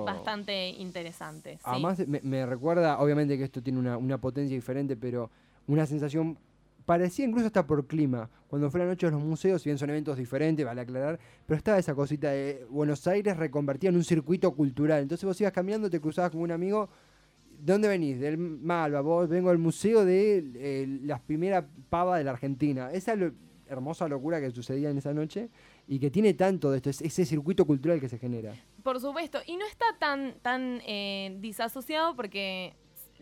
bastante 0.03 0.69
interesante. 0.69 1.59
Además, 1.61 1.99
me, 2.07 2.43
recuerda, 2.47 2.97
obviamente 2.97 3.37
que 3.37 3.43
esto 3.43 3.61
tiene 3.61 3.77
una, 3.77 3.97
una 3.97 4.17
potencia 4.17 4.55
diferente, 4.55 4.97
pero 4.97 5.29
una 5.67 5.85
sensación 5.85 6.39
parecía 6.87 7.23
incluso 7.23 7.45
hasta 7.45 7.67
por 7.67 7.85
clima. 7.85 8.31
Cuando 8.47 8.71
fue 8.71 8.79
la 8.79 8.87
noche 8.87 9.05
de 9.05 9.11
los 9.11 9.21
museos, 9.21 9.61
si 9.61 9.69
bien 9.69 9.77
son 9.77 9.91
eventos 9.91 10.17
diferentes, 10.17 10.65
vale 10.65 10.81
aclarar, 10.81 11.19
pero 11.45 11.59
estaba 11.59 11.77
esa 11.77 11.93
cosita 11.93 12.31
de 12.31 12.65
Buenos 12.71 13.05
Aires 13.05 13.37
reconvertida 13.37 13.91
en 13.91 13.95
un 13.95 14.03
circuito 14.03 14.55
cultural. 14.55 15.03
Entonces 15.03 15.23
vos 15.23 15.39
ibas 15.39 15.53
caminando, 15.53 15.87
te 15.87 16.01
cruzabas 16.01 16.31
con 16.31 16.41
un 16.41 16.49
amigo. 16.49 16.89
¿De 17.59 17.73
dónde 17.73 17.87
venís? 17.87 18.19
Del 18.19 18.39
Malva, 18.39 19.01
vos 19.01 19.29
vengo 19.29 19.49
del 19.49 19.59
museo 19.59 20.03
de 20.03 20.51
eh, 20.55 20.99
las 21.03 21.19
primeras 21.19 21.65
pavas 21.91 22.17
de 22.17 22.23
la 22.23 22.31
Argentina. 22.31 22.89
Esa 22.91 23.13
es 23.13 23.19
la 23.19 23.31
hermosa 23.69 24.07
locura 24.07 24.41
que 24.41 24.51
sucedía 24.51 24.89
en 24.89 24.97
esa 24.97 25.13
noche 25.13 25.49
y 25.87 25.99
que 25.99 26.09
tiene 26.09 26.33
tanto 26.33 26.71
de 26.71 26.77
esto, 26.77 26.89
ese 26.89 27.25
circuito 27.25 27.65
cultural 27.65 27.99
que 27.99 28.09
se 28.09 28.17
genera. 28.17 28.53
Por 28.83 28.99
supuesto, 28.99 29.39
y 29.45 29.57
no 29.57 29.65
está 29.65 29.85
tan, 29.99 30.35
tan 30.41 30.81
eh, 30.85 31.37
disasociado 31.39 32.15
porque 32.15 32.73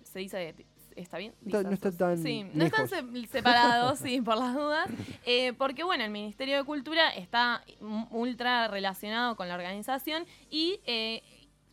se 0.04 0.20
dice 0.20 0.56
¿Está 0.98 1.20
bien? 1.20 1.34
No, 1.42 1.60
está 1.60 1.92
tan 1.92 2.18
sí, 2.18 2.44
no 2.56 2.66
están 2.66 2.90
separados, 3.30 4.00
sí, 4.00 4.20
por 4.20 4.36
las 4.36 4.56
dudas. 4.56 4.90
Eh, 5.28 5.54
porque, 5.54 5.84
bueno, 5.84 6.04
el 6.04 6.10
Ministerio 6.10 6.58
de 6.58 6.64
Cultura 6.64 7.10
está 7.10 7.64
ultra 8.10 8.68
relacionado 8.68 9.36
con 9.36 9.48
la 9.48 9.54
organización 9.54 10.26
y 10.50 10.80
eh, 10.86 11.22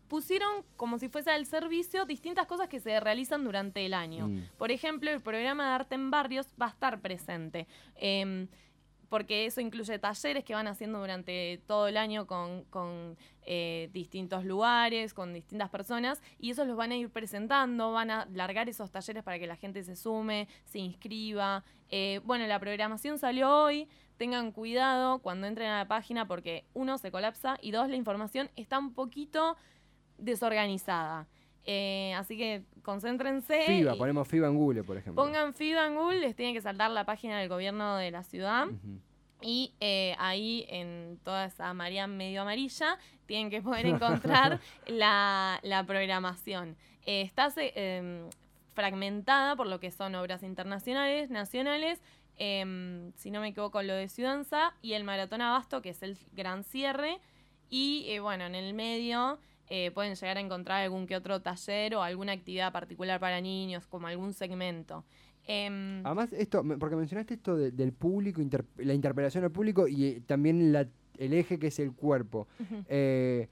pusieron 0.08 0.64
como 0.76 0.98
si 0.98 1.08
fuese 1.08 1.30
al 1.30 1.46
servicio 1.46 2.04
distintas 2.04 2.46
cosas 2.46 2.68
que 2.68 2.80
se 2.80 2.98
realizan 3.00 3.44
durante 3.44 3.84
el 3.84 3.94
año. 3.94 4.28
Mm. 4.28 4.42
Por 4.58 4.70
ejemplo, 4.70 5.10
el 5.10 5.20
programa 5.20 5.68
de 5.68 5.74
arte 5.74 5.94
en 5.94 6.10
barrios 6.10 6.46
va 6.60 6.66
a 6.66 6.70
estar 6.70 7.00
presente. 7.00 7.66
Em, 7.96 8.48
porque 9.14 9.46
eso 9.46 9.60
incluye 9.60 9.96
talleres 10.00 10.42
que 10.42 10.54
van 10.54 10.66
haciendo 10.66 10.98
durante 10.98 11.62
todo 11.68 11.86
el 11.86 11.96
año 11.96 12.26
con, 12.26 13.16
eh, 13.42 13.88
distintos 13.92 14.44
lugares, 14.44 15.14
con 15.14 15.32
distintas 15.32 15.70
personas, 15.70 16.20
y 16.36 16.50
esos 16.50 16.66
los 16.66 16.76
van 16.76 16.90
a 16.90 16.96
ir 16.96 17.10
presentando, 17.10 17.92
van 17.92 18.10
a 18.10 18.26
largar 18.32 18.68
esos 18.68 18.90
talleres 18.90 19.22
para 19.22 19.38
que 19.38 19.46
la 19.46 19.54
gente 19.54 19.84
se 19.84 19.94
sume, 19.94 20.48
se 20.64 20.80
inscriba. 20.80 21.62
Eh, 21.90 22.20
bueno, 22.24 22.44
la 22.48 22.58
programación 22.58 23.18
salió 23.18 23.50
hoy, 23.50 23.88
tengan 24.16 24.50
cuidado 24.50 25.20
cuando 25.20 25.46
entren 25.46 25.68
a 25.68 25.78
la 25.78 25.86
página 25.86 26.26
porque 26.26 26.64
uno 26.74 26.98
se 26.98 27.12
colapsa 27.12 27.56
y 27.62 27.70
dos, 27.70 27.88
la 27.88 27.94
información 27.96 28.50
está 28.56 28.80
un 28.80 28.94
poquito 28.94 29.56
desorganizada. 30.18 31.26
Eh, 31.66 32.14
así 32.16 32.36
que 32.36 32.62
concéntrense. 32.82 33.62
FIBA, 33.66 33.96
ponemos 33.96 34.28
FIBA 34.28 34.48
en 34.48 34.56
Google, 34.56 34.84
por 34.84 34.96
ejemplo. 34.96 35.22
Pongan 35.22 35.54
FIBA 35.54 35.86
en 35.86 35.94
Google, 35.94 36.20
les 36.20 36.36
tiene 36.36 36.52
que 36.52 36.60
saltar 36.60 36.90
la 36.90 37.04
página 37.04 37.38
del 37.38 37.48
gobierno 37.48 37.96
de 37.96 38.10
la 38.10 38.22
ciudad. 38.22 38.66
Y 39.40 39.74
eh, 39.80 40.14
ahí 40.18 40.64
en 40.68 41.18
toda 41.22 41.46
esa 41.46 41.72
María 41.74 42.06
medio 42.06 42.42
amarilla 42.42 42.98
tienen 43.26 43.50
que 43.50 43.62
poder 43.62 43.86
encontrar 43.86 44.60
la, 44.86 45.84
programación. 45.86 46.76
Eh, 47.06 47.22
está 47.22 47.52
em, 47.56 48.28
fragmentada 48.74 49.56
por 49.56 49.66
lo 49.66 49.80
que 49.80 49.90
son 49.90 50.14
obras 50.14 50.42
internacionales, 50.42 51.30
nacionales, 51.30 52.00
em, 52.36 53.12
si 53.16 53.30
no 53.30 53.40
me 53.40 53.48
equivoco, 53.48 53.82
lo 53.82 53.94
de 53.94 54.08
Ciudanza 54.08 54.74
y 54.82 54.94
el 54.94 55.04
Maratón 55.04 55.40
Abasto, 55.40 55.82
que 55.82 55.90
es 55.90 56.02
el 56.02 56.18
gran 56.32 56.64
cierre. 56.64 57.20
Y 57.70 58.18
bueno, 58.20 58.44
en 58.44 58.54
el 58.54 58.72
medio 58.72 59.38
eh, 59.68 59.90
pueden 59.92 60.14
llegar 60.14 60.36
a 60.36 60.40
encontrar 60.40 60.82
algún 60.82 61.06
que 61.06 61.16
otro 61.16 61.40
taller 61.40 61.94
o 61.94 62.02
alguna 62.02 62.32
actividad 62.32 62.72
particular 62.72 63.18
para 63.18 63.40
niños, 63.40 63.86
como 63.86 64.06
algún 64.06 64.32
segmento. 64.32 65.04
Em, 65.46 66.04
Además, 66.04 66.32
esto, 66.32 66.62
porque 66.78 66.96
mencionaste 66.96 67.34
esto 67.34 67.56
del 67.56 67.92
público, 67.92 68.42
la 68.78 68.94
interpelación 68.94 69.44
al 69.44 69.50
público 69.50 69.88
y 69.88 70.04
eh, 70.04 70.22
también 70.26 70.74
el 71.18 71.32
eje 71.32 71.58
que 71.58 71.68
es 71.68 71.78
el 71.78 71.92
cuerpo. 71.92 72.46
Eh, 72.88 73.48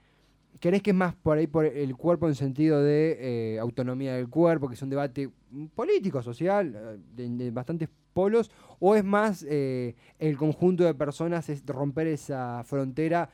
¿Querés 0.60 0.82
que 0.82 0.90
es 0.90 0.96
más 0.96 1.14
por 1.14 1.38
ahí 1.38 1.46
por 1.46 1.64
el 1.64 1.96
cuerpo 1.96 2.28
en 2.28 2.34
sentido 2.34 2.82
de 2.82 3.58
autonomía 3.60 4.14
del 4.14 4.28
cuerpo, 4.28 4.68
que 4.68 4.74
es 4.74 4.82
un 4.82 4.90
debate 4.90 5.30
político, 5.74 6.22
social, 6.22 7.00
de, 7.14 7.50
bastantes 7.50 7.88
polos, 8.12 8.50
o 8.78 8.94
es 8.94 9.02
más 9.02 9.42
el 9.42 10.36
conjunto 10.36 10.84
de 10.84 10.94
personas, 10.94 11.48
es 11.48 11.64
romper 11.66 12.06
esa 12.06 12.62
frontera 12.64 13.30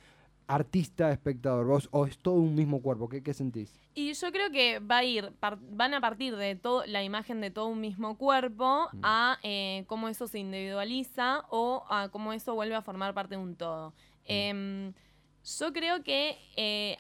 artista, 0.49 1.13
espectador? 1.13 1.67
¿Vos 1.67 1.89
o 1.93 2.07
es 2.07 2.19
todo 2.19 2.35
un 2.35 2.55
mismo 2.55 2.83
cuerpo? 2.83 3.09
¿Qué, 3.09 3.35
sentís? 3.35 3.79
Y 3.95 4.13
yo 4.15 4.33
creo 4.33 4.51
que 4.51 4.81
va 4.81 4.99
a 4.99 5.05
ir, 5.05 5.33
van 5.71 5.95
a 5.95 6.01
partir 6.01 6.35
de 6.37 6.57
todo, 6.57 6.85
la 6.87 7.05
imagen 7.05 7.41
de 7.41 7.51
todo 7.51 7.67
un 7.67 7.81
mismo 7.81 8.17
cuerpo 8.17 8.89
mm. 8.93 9.01
a 9.03 9.39
eh, 9.43 9.85
cómo 9.87 10.09
eso 10.09 10.27
se 10.27 10.41
individualiza 10.41 11.45
o 11.51 11.85
a 11.89 12.09
cómo 12.09 12.33
eso 12.33 12.55
vuelve 12.55 12.75
a 12.75 12.83
formar 12.83 13.15
parte 13.15 13.37
de 13.37 13.43
un 13.43 13.55
todo. 13.55 13.91
Mm. 13.91 13.93
Em, 14.25 14.93
yo 15.45 15.73
creo 15.73 16.03
que 16.03 16.37
eh, 16.57 16.97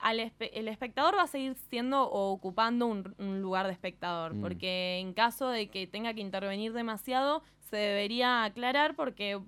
el 0.53 0.69
espectador 0.69 1.17
va 1.17 1.23
a 1.23 1.27
seguir 1.27 1.55
siendo 1.69 2.05
o 2.05 2.31
ocupando 2.33 2.87
un, 2.87 3.43
lugar 3.43 3.67
de 3.67 3.73
espectador, 3.73 4.35
mm. 4.35 4.41
porque 4.41 4.99
en 4.99 5.13
caso 5.13 5.49
de 5.49 5.69
que 5.69 5.87
tenga 5.87 6.15
que 6.15 6.21
intervenir 6.21 6.73
demasiado, 6.73 7.43
se 7.71 7.77
debería 7.77 8.45
aclarar 8.45 8.95
porque 8.95 9.41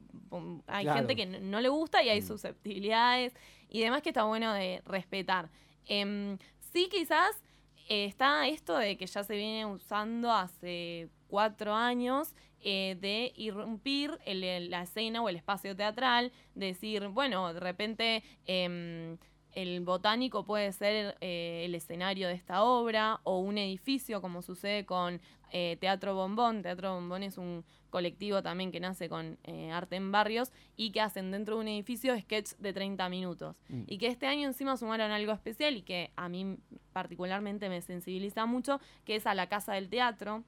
hay 0.66 0.86
gente 0.86 1.16
que 1.16 1.26
no, 1.26 1.60
le 1.60 1.68
gusta 1.68 2.02
y 2.02 2.08
hay 2.08 2.22
susceptibilidades 2.22 3.34
y 3.70 3.80
demás 3.80 4.02
que 4.02 4.10
está 4.10 4.24
bueno 4.24 4.52
de 4.52 4.82
respetar. 4.84 5.48
Em, 5.86 6.36
sí, 6.72 6.88
quizás 6.90 7.40
eh, 7.88 8.04
está 8.04 8.46
esto 8.48 8.76
de 8.76 8.96
que 8.96 9.06
ya 9.06 9.24
se 9.24 9.34
viene 9.34 9.66
usando 9.66 10.32
hace 10.32 11.08
cuatro 11.28 11.74
años 11.74 12.34
eh, 12.62 12.96
de 13.00 13.32
irrumpir 13.36 14.18
la 14.26 14.82
escena 14.82 15.22
o 15.22 15.28
el 15.28 15.36
espacio 15.36 15.74
teatral, 15.74 16.32
decir, 16.54 17.08
bueno, 17.08 17.54
de 17.54 17.60
repente 17.60 18.22
em, 18.46 19.16
el 19.52 19.80
botánico 19.80 20.44
puede 20.44 20.72
ser 20.72 21.16
eh, 21.20 21.62
el 21.64 21.74
escenario 21.74 22.28
de 22.28 22.34
esta 22.34 22.62
obra 22.62 23.20
o 23.24 23.38
un 23.38 23.58
edificio, 23.58 24.20
como 24.20 24.42
sucede 24.42 24.84
con 24.84 25.20
Teatro 25.50 26.14
Bombón. 26.14 26.62
Teatro 26.62 26.94
Bombón 26.94 27.24
es 27.24 27.36
un 27.36 27.64
colectivo 27.90 28.42
también 28.42 28.72
que 28.72 28.80
nace 28.80 29.08
con 29.08 29.38
eh, 29.44 29.70
arte 29.70 29.96
en 29.96 30.10
barrios 30.12 30.52
y 30.76 30.92
que 30.92 31.00
hacen 31.00 31.30
dentro 31.30 31.56
de 31.56 31.60
un 31.62 31.68
edificio 31.68 32.18
sketch 32.18 32.52
de 32.58 32.72
30 32.72 33.08
minutos. 33.08 33.56
Mm. 33.68 33.82
Y 33.86 33.98
que 33.98 34.06
este 34.06 34.26
año 34.26 34.46
encima 34.46 34.76
sumaron 34.76 35.10
algo 35.10 35.32
especial 35.32 35.76
y 35.76 35.82
que 35.82 36.10
a 36.16 36.28
mí 36.28 36.58
particularmente 36.92 37.68
me 37.68 37.82
sensibiliza 37.82 38.46
mucho, 38.46 38.80
que 39.04 39.16
es 39.16 39.26
a 39.26 39.34
la 39.34 39.48
Casa 39.48 39.74
del 39.74 39.88
Teatro. 39.88 40.44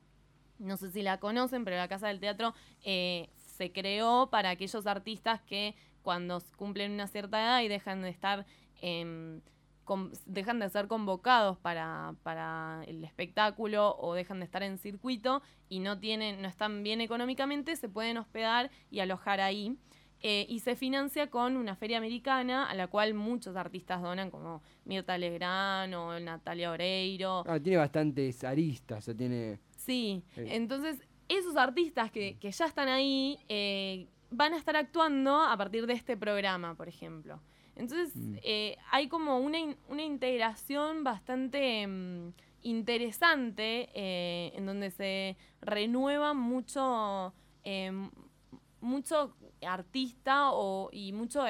No 0.58 0.76
sé 0.76 0.90
si 0.90 1.02
la 1.02 1.18
conocen, 1.18 1.64
pero 1.64 1.76
la 1.76 1.88
Casa 1.88 2.08
del 2.08 2.20
Teatro 2.20 2.54
se 2.82 3.72
creó 3.72 4.28
para 4.30 4.50
aquellos 4.50 4.86
artistas 4.86 5.40
que 5.42 5.74
cuando 6.02 6.42
cumplen 6.56 6.92
una 6.92 7.06
cierta 7.06 7.40
edad 7.40 7.62
y 7.62 7.68
dejan 7.68 8.02
de 8.02 8.08
estar 8.08 8.46
Dejan 10.26 10.58
de 10.58 10.68
ser 10.68 10.86
convocados 10.86 11.58
para, 11.58 12.14
para, 12.22 12.82
el 12.86 13.04
espectáculo 13.04 13.96
o 13.98 14.14
dejan 14.14 14.38
de 14.40 14.44
estar 14.44 14.62
en 14.62 14.78
circuito 14.78 15.42
y 15.68 15.80
no 15.80 15.98
tienen, 15.98 16.40
no 16.40 16.48
están 16.48 16.82
bien 16.82 17.00
económicamente, 17.00 17.76
se 17.76 17.88
pueden 17.88 18.16
hospedar 18.16 18.70
y 18.90 19.00
alojar 19.00 19.40
ahí. 19.40 19.76
Eh, 20.24 20.46
y 20.48 20.60
se 20.60 20.76
financia 20.76 21.30
con 21.30 21.56
una 21.56 21.74
feria 21.74 21.98
americana 21.98 22.70
a 22.70 22.76
la 22.76 22.86
cual 22.86 23.12
muchos 23.12 23.56
artistas 23.56 24.00
donan, 24.00 24.30
como 24.30 24.62
Mirta 24.84 25.18
Legrand 25.18 25.92
o 25.94 26.20
Natalia 26.20 26.70
Oreiro. 26.70 27.42
Ah, 27.44 27.58
tiene 27.58 27.78
bastantes 27.78 28.44
aristas, 28.44 29.10
tiene... 29.18 29.58
Sí, 29.76 30.22
entonces 30.36 31.02
esos 31.28 31.56
artistas 31.56 32.12
que, 32.12 32.38
que, 32.38 32.52
ya 32.52 32.66
están 32.66 32.86
ahí 32.88 33.36
eh, 33.48 34.06
van 34.30 34.54
a 34.54 34.58
estar 34.58 34.76
actuando 34.76 35.40
a 35.40 35.56
partir 35.56 35.86
de 35.86 35.94
este 35.94 36.16
programa, 36.16 36.76
por 36.76 36.88
ejemplo. 36.88 37.40
Entonces 37.76 38.14
mm. 38.16 38.36
eh, 38.42 38.76
hay 38.90 39.08
como 39.08 39.38
una, 39.38 39.58
una 39.88 40.02
integración 40.02 41.04
bastante 41.04 41.86
mm, 41.86 42.32
interesante 42.62 43.88
eh, 43.94 44.52
en 44.54 44.66
donde 44.66 44.90
se 44.90 45.36
renueva 45.60 46.34
mucho, 46.34 47.32
eh, 47.64 47.92
mucho 48.80 49.34
artista 49.66 50.52
o, 50.52 50.90
y 50.92 51.12
mucho 51.12 51.44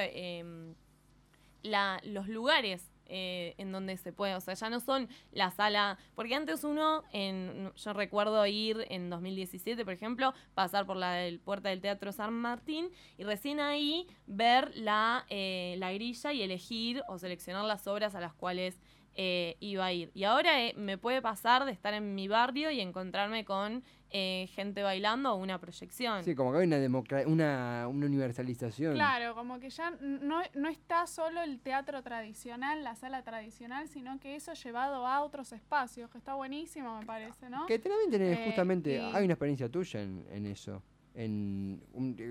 la, 1.63 1.99
los 2.03 2.27
lugares 2.27 2.92
eh, 3.15 3.53
en 3.59 3.71
donde 3.71 3.95
se 3.95 4.11
puede, 4.11 4.33
o 4.33 4.41
sea, 4.41 4.55
ya 4.55 4.71
no 4.71 4.79
son 4.79 5.07
la 5.31 5.51
sala, 5.51 5.99
porque 6.15 6.33
antes 6.33 6.63
uno, 6.63 7.03
en, 7.11 7.71
yo 7.75 7.93
recuerdo 7.93 8.43
ir 8.47 8.87
en 8.89 9.11
2017, 9.11 9.85
por 9.85 9.93
ejemplo, 9.93 10.33
pasar 10.55 10.87
por 10.87 10.97
la 10.97 11.29
puerta 11.45 11.69
del 11.69 11.79
Teatro 11.79 12.11
San 12.11 12.33
Martín 12.33 12.89
y 13.19 13.23
recién 13.23 13.59
ahí 13.59 14.07
ver 14.25 14.75
la, 14.75 15.27
eh, 15.29 15.75
la 15.77 15.93
grilla 15.93 16.33
y 16.33 16.41
elegir 16.41 17.03
o 17.07 17.19
seleccionar 17.19 17.65
las 17.65 17.85
obras 17.85 18.15
a 18.15 18.19
las 18.19 18.33
cuales 18.33 18.81
eh, 19.15 19.57
iba 19.59 19.85
a 19.85 19.93
ir. 19.93 20.11
Y 20.13 20.23
ahora 20.23 20.63
eh, 20.63 20.73
me 20.75 20.97
puede 20.97 21.21
pasar 21.21 21.65
de 21.65 21.71
estar 21.71 21.93
en 21.93 22.15
mi 22.15 22.27
barrio 22.27 22.71
y 22.71 22.79
encontrarme 22.79 23.45
con 23.45 23.83
eh, 24.09 24.47
gente 24.53 24.83
bailando 24.83 25.33
o 25.33 25.35
una 25.35 25.59
proyección. 25.59 26.23
Sí, 26.23 26.35
como 26.35 26.51
que 26.51 26.59
hay 26.59 26.67
una, 26.67 26.77
una, 27.25 27.87
una 27.87 28.05
universalización. 28.05 28.93
Claro, 28.93 29.35
como 29.35 29.59
que 29.59 29.69
ya 29.69 29.91
no, 30.01 30.41
no 30.53 30.69
está 30.69 31.07
solo 31.07 31.41
el 31.41 31.59
teatro 31.59 32.01
tradicional, 32.03 32.83
la 32.83 32.95
sala 32.95 33.23
tradicional, 33.23 33.87
sino 33.87 34.19
que 34.19 34.35
eso 34.35 34.53
llevado 34.53 35.07
a 35.07 35.21
otros 35.21 35.51
espacios, 35.51 36.09
que 36.09 36.17
está 36.17 36.35
buenísimo, 36.35 36.99
me 36.99 37.05
parece, 37.05 37.49
¿no? 37.49 37.65
Que 37.65 37.79
también 37.79 38.11
tenés 38.11 38.39
justamente, 38.45 38.99
hay 38.99 39.23
una 39.23 39.33
experiencia 39.33 39.69
tuya 39.69 40.01
en, 40.01 40.25
en 40.31 40.45
eso. 40.45 40.83
En 41.15 41.83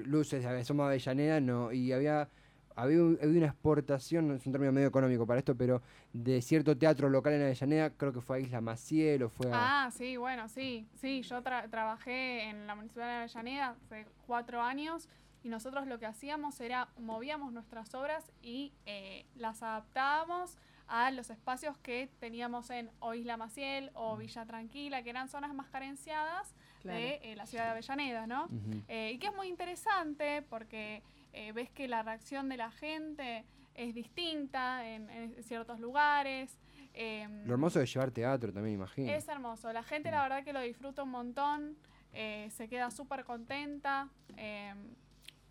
luces, 0.07 0.45
somos 0.67 0.87
Avellaneda, 0.87 1.41
no, 1.41 1.71
y 1.71 1.93
había 1.93 2.29
había, 2.77 3.03
una 3.03 3.47
exportación, 3.47 4.29
no 4.29 4.35
es 4.35 4.47
un 4.47 4.53
término 4.53 4.73
medio 4.73 4.89
económico 4.89 5.27
para 5.27 5.39
esto, 5.39 5.57
pero 5.57 5.83
de 6.13 6.41
cierto 6.43 6.77
teatro 6.77 7.09
local 7.09 7.33
en 7.35 7.43
Avellaneda, 7.43 7.91
creo 7.91 8.13
que 8.13 8.21
fue 8.21 8.39
a 8.39 8.41
Isla 8.41 8.61
Maciel 8.61 9.23
o 9.25 9.29
fue 9.29 9.51
a... 9.53 9.87
Ah, 9.87 9.91
sí, 9.91 10.17
bueno, 10.17 10.49
sí, 10.49 10.87
sí, 10.95 11.23
yo 11.23 11.43
trabajé 11.43 12.45
en 12.45 12.67
la 12.67 12.75
Municipalidad 12.75 13.13
de 13.13 13.23
Avellaneda 13.25 13.77
hace 13.87 14.07
cuatro 14.27 14.63
años 14.63 15.09
y 15.43 15.49
nosotros 15.49 15.87
lo 15.87 15.99
que 15.99 16.07
hacíamos 16.07 16.61
era 16.61 16.89
movíamos 16.99 17.53
nuestras 17.53 17.95
obras 17.95 18.31
y 18.43 18.73
eh, 18.87 19.27
las 19.37 19.63
adaptábamos 19.63 20.57
a 20.89 21.11
los 21.11 21.31
espacios 21.31 21.79
que 21.79 22.11
teníamos 22.21 22.71
en 22.71 22.91
o 23.01 23.15
Isla 23.15 23.37
Maciel 23.37 23.91
o 23.95 24.15
mm. 24.15 24.19
Villa 24.19 24.45
Tranquila, 24.47 25.03
que 25.03 25.11
eran 25.11 25.29
zonas 25.29 25.55
más 25.55 25.69
carenciadas 25.71 26.55
de 26.85 27.21
eh, 27.23 27.37
la 27.37 27.47
ciudad 27.47 27.65
de 27.65 27.71
Avellaneda, 27.71 28.27
¿no? 28.27 28.49
Eh, 28.89 29.13
y 29.15 29.19
que 29.19 29.29
es 29.29 29.35
muy 29.35 29.49
interesante 29.49 30.43
porque 30.43 31.03
eh, 31.33 31.53
ves 31.53 31.71
que 31.71 31.89
la 31.89 32.03
reacción 32.03 32.49
de 32.49 32.57
la 32.57 32.71
gente 32.71 33.45
es 33.75 33.95
distinta 33.95 34.87
en, 34.89 35.35
ciertos 35.43 35.81
lugares. 35.81 36.59
Em, 36.95 37.47
lo 37.47 37.55
hermoso 37.55 37.79
de 37.79 37.87
llevar 37.87 38.11
teatro 38.11 38.53
también, 38.53 38.75
imagino. 38.75 39.11
Es 39.11 39.29
hermoso. 39.29 39.73
La 39.73 39.83
gente, 39.83 40.11
la 40.11 40.19
mm. 40.19 40.23
verdad, 40.23 40.45
que 40.45 40.53
lo 40.53 40.61
disfruta 40.61 41.03
un 41.03 41.11
montón. 41.11 41.77
Eh, 42.13 42.49
se 42.51 42.69
queda 42.69 42.91
súper 42.91 43.25
contenta. 43.25 44.11
Em, 44.37 44.95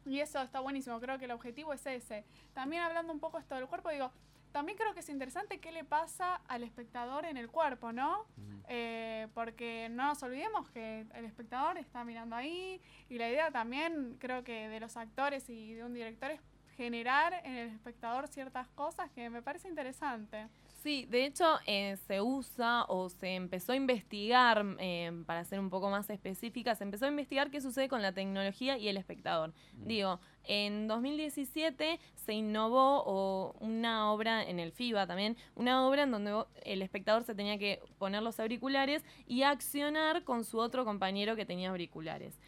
y 0.05 0.19
eso 0.19 0.41
está 0.41 0.59
buenísimo. 0.59 0.99
Creo 0.99 1.17
que 1.17 1.25
el 1.25 1.31
objetivo 1.31 1.73
es 1.73 1.85
ese. 1.85 2.25
También 2.53 2.83
hablando 2.83 3.11
un 3.11 3.19
poco 3.19 3.39
esto 3.39 3.55
del 3.55 3.67
cuerpo, 3.67 3.89
digo, 3.89 4.11
también 4.51 4.77
creo 4.77 4.93
que 4.93 4.99
es 4.99 5.09
interesante 5.09 5.59
qué 5.59 5.71
le 5.71 5.83
pasa 5.83 6.35
al 6.47 6.63
espectador 6.63 7.25
en 7.25 7.37
el 7.37 7.49
cuerpo, 7.49 7.91
¿no? 7.91 8.25
Eh, 8.67 9.27
porque 9.33 9.89
no 9.89 10.07
nos 10.07 10.21
olvidemos 10.23 10.69
que 10.69 11.05
el 11.13 11.25
espectador 11.25 11.77
está 11.77 12.03
mirando 12.03 12.35
ahí 12.35 12.81
y 13.09 13.17
la 13.17 13.29
idea 13.29 13.51
también 13.51 14.17
creo 14.19 14.43
que 14.43 14.69
de 14.69 14.79
los 14.79 14.95
actores 14.97 15.49
y 15.49 15.73
de 15.73 15.83
un 15.83 15.93
director 15.93 16.31
es 16.31 16.41
generar 16.75 17.41
en 17.43 17.57
el 17.57 17.69
espectador 17.69 18.27
ciertas 18.27 18.67
cosas 18.69 19.09
que 19.11 19.29
me 19.29 19.41
parece 19.41 19.67
interesante. 19.67 20.47
Sí, 20.81 21.05
de 21.11 21.25
hecho 21.25 21.45
eh, 21.67 21.95
se 22.07 22.21
usa 22.21 22.85
o 22.87 23.07
se 23.09 23.35
empezó 23.35 23.73
a 23.73 23.75
investigar, 23.75 24.65
eh, 24.79 25.11
para 25.27 25.43
ser 25.43 25.59
un 25.59 25.69
poco 25.69 25.91
más 25.91 26.09
específica, 26.09 26.73
se 26.73 26.83
empezó 26.83 27.05
a 27.05 27.09
investigar 27.09 27.51
qué 27.51 27.61
sucede 27.61 27.87
con 27.87 28.01
la 28.01 28.13
tecnología 28.13 28.79
y 28.79 28.87
el 28.87 28.97
espectador. 28.97 29.53
Mm. 29.73 29.87
Digo, 29.87 30.19
en 30.43 30.87
2017 30.87 31.99
se 32.15 32.33
innovó 32.33 33.53
una 33.59 34.11
obra 34.11 34.43
en 34.43 34.59
el 34.59 34.71
FIBA 34.71 35.05
también, 35.05 35.37
una 35.53 35.87
obra 35.87 36.03
en 36.03 36.11
donde 36.11 36.45
el 36.63 36.81
espectador 36.81 37.23
se 37.25 37.35
tenía 37.35 37.59
que 37.59 37.79
poner 37.99 38.23
los 38.23 38.39
auriculares 38.39 39.03
y 39.27 39.43
accionar 39.43 40.23
con 40.23 40.43
su 40.43 40.57
otro 40.57 40.83
compañero 40.83 41.35
que 41.35 41.45
tenía 41.45 41.69
auriculares. 41.69 42.39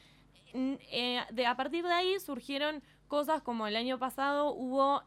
Eh, 0.55 1.21
de, 1.31 1.45
a 1.45 1.55
partir 1.55 1.83
de 1.83 1.93
ahí 1.93 2.19
surgieron 2.19 2.81
cosas 3.07 3.43
como 3.43 3.67
el 3.67 3.75
año 3.75 3.99
pasado 3.99 4.53
hubo 4.53 5.03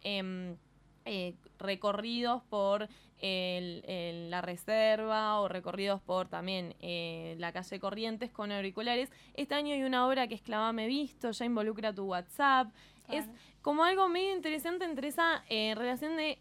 em, 1.07 1.35
recorridos 1.59 2.43
por 2.45 2.89
la 3.23 4.43
reserva 4.43 5.41
o 5.41 5.49
recorridos 5.49 6.01
por 6.03 6.29
también 6.29 6.75
eh, 6.81 7.35
la 7.39 7.53
calle 7.53 7.81
Corrientes 7.81 8.31
con 8.31 8.53
auriculares. 8.53 9.11
Este 9.35 9.55
año 9.55 9.75
hay 9.75 9.83
una 9.83 10.07
obra 10.07 10.29
que 10.29 10.35
es 10.35 10.43
Clavame 10.43 10.87
Visto, 10.87 11.31
ya 11.31 11.45
involucra 11.45 11.95
tu 11.95 12.05
WhatsApp. 12.05 12.69
Es 13.09 13.25
como 13.63 13.85
algo 13.85 14.09
medio 14.09 14.35
interesante 14.35 14.85
entre 14.85 15.09
esa 15.09 15.45
eh, 15.49 15.75
relación 15.77 16.17
de... 16.17 16.39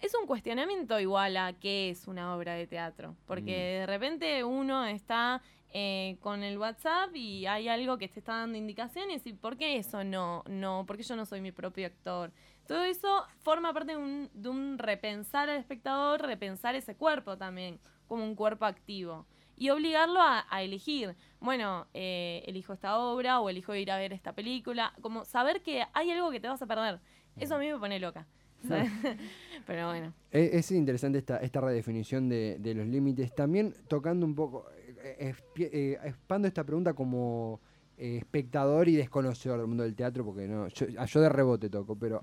Es 0.00 0.14
un 0.14 0.26
cuestionamiento 0.26 0.98
igual 0.98 1.36
a 1.36 1.52
qué 1.54 1.90
es 1.90 2.08
una 2.08 2.34
obra 2.34 2.54
de 2.54 2.66
teatro, 2.66 3.16
porque 3.26 3.52
mm. 3.52 3.80
de 3.80 3.86
repente 3.86 4.44
uno 4.44 4.84
está 4.84 5.40
eh, 5.74 6.16
con 6.20 6.42
el 6.42 6.58
WhatsApp 6.58 7.16
y 7.16 7.46
hay 7.46 7.68
algo 7.68 7.96
que 7.96 8.06
te 8.06 8.18
está 8.18 8.36
dando 8.36 8.58
indicaciones 8.58 9.26
y 9.26 9.32
¿por 9.32 9.56
qué 9.56 9.78
eso 9.78 10.04
no? 10.04 10.44
No, 10.46 10.84
porque 10.86 11.02
yo 11.02 11.16
no 11.16 11.24
soy 11.24 11.40
mi 11.40 11.50
propio 11.50 11.86
actor. 11.86 12.30
Todo 12.66 12.84
eso 12.84 13.24
forma 13.42 13.72
parte 13.72 13.92
de 13.96 14.48
un, 14.48 14.78
repensar 14.78 15.50
al 15.50 15.58
espectador, 15.58 16.22
repensar 16.22 16.74
ese 16.74 16.94
cuerpo 16.94 17.36
también, 17.36 17.78
como 18.06 18.24
un 18.24 18.34
cuerpo 18.34 18.64
activo. 18.64 19.26
Y 19.56 19.70
obligarlo 19.70 20.20
a, 20.20 20.44
elegir, 20.62 21.14
bueno, 21.40 21.86
eh, 21.94 22.42
elijo 22.46 22.72
esta 22.72 22.98
obra 22.98 23.40
o 23.40 23.48
elijo 23.48 23.74
ir 23.74 23.90
a 23.90 23.98
ver 23.98 24.12
esta 24.12 24.32
película, 24.32 24.92
como 25.00 25.24
saber 25.24 25.62
que 25.62 25.84
hay 25.92 26.10
algo 26.10 26.30
que 26.30 26.40
te 26.40 26.48
vas 26.48 26.62
a 26.62 26.66
perder. 26.66 27.00
Eso 27.36 27.56
a 27.56 27.58
mí 27.58 27.70
me 27.70 27.78
pone 27.78 27.98
loca. 27.98 28.26
Pero 29.66 29.88
bueno. 29.88 30.14
Es, 30.30 30.70
interesante 30.70 31.18
esta, 31.18 31.38
esta 31.38 31.60
redefinición 31.60 32.28
de, 32.28 32.74
los 32.74 32.86
límites. 32.86 33.34
También 33.34 33.74
tocando 33.88 34.24
un 34.24 34.34
poco, 34.34 34.66
eh, 35.02 35.34
eh, 35.56 35.98
expando 36.04 36.48
esta 36.48 36.64
pregunta 36.64 36.94
como 36.94 37.60
eh, 38.02 38.16
espectador 38.16 38.88
y 38.88 38.96
desconocedor 38.96 39.58
del 39.58 39.68
mundo 39.68 39.84
del 39.84 39.94
teatro, 39.94 40.24
porque 40.24 40.48
no 40.48 40.66
yo, 40.66 40.86
ah, 40.98 41.06
de 41.06 41.28
rebote 41.28 41.68
toco, 41.70 41.94
pero 41.94 42.20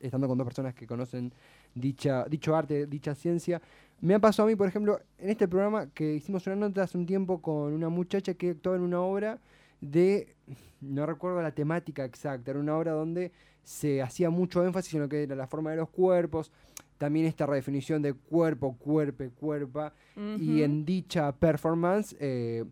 estando 0.00 0.26
con 0.26 0.36
dos 0.36 0.44
personas 0.44 0.74
que 0.74 0.84
conocen 0.84 1.32
dicha, 1.76 2.24
dicho 2.24 2.56
arte, 2.56 2.88
dicha 2.88 3.14
ciencia, 3.14 3.62
me 4.00 4.14
ha 4.14 4.18
pasado 4.18 4.48
a 4.48 4.50
mí, 4.50 4.56
por 4.56 4.66
ejemplo, 4.66 4.98
en 5.20 5.30
este 5.30 5.46
programa 5.46 5.86
que 5.94 6.14
hicimos 6.14 6.44
una 6.48 6.56
nota 6.56 6.82
hace 6.82 6.98
un 6.98 7.06
tiempo 7.06 7.40
con 7.40 7.72
una 7.72 7.88
muchacha 7.88 8.34
que 8.34 8.50
actuaba 8.50 8.76
en 8.76 8.82
una 8.82 9.00
obra 9.00 9.38
de, 9.80 10.34
no 10.80 11.06
recuerdo 11.06 11.40
la 11.40 11.52
temática 11.52 12.04
exacta, 12.04 12.50
era 12.50 12.58
una 12.58 12.76
obra 12.76 12.90
donde 12.90 13.30
se 13.62 14.02
hacía 14.02 14.28
mucho 14.28 14.66
énfasis 14.66 14.94
en 14.94 15.02
lo 15.02 15.08
que 15.08 15.22
era 15.22 15.36
la 15.36 15.46
forma 15.46 15.70
de 15.70 15.76
los 15.76 15.88
cuerpos, 15.88 16.50
también 16.98 17.26
esta 17.26 17.46
redefinición 17.46 18.02
de 18.02 18.14
cuerpo, 18.14 18.76
cuerpo, 18.76 19.24
cuerpa, 19.38 19.92
y 20.16 20.62
en 20.62 20.84
dicha 20.84 21.30
performance 21.30 22.16
eh, 22.18 22.64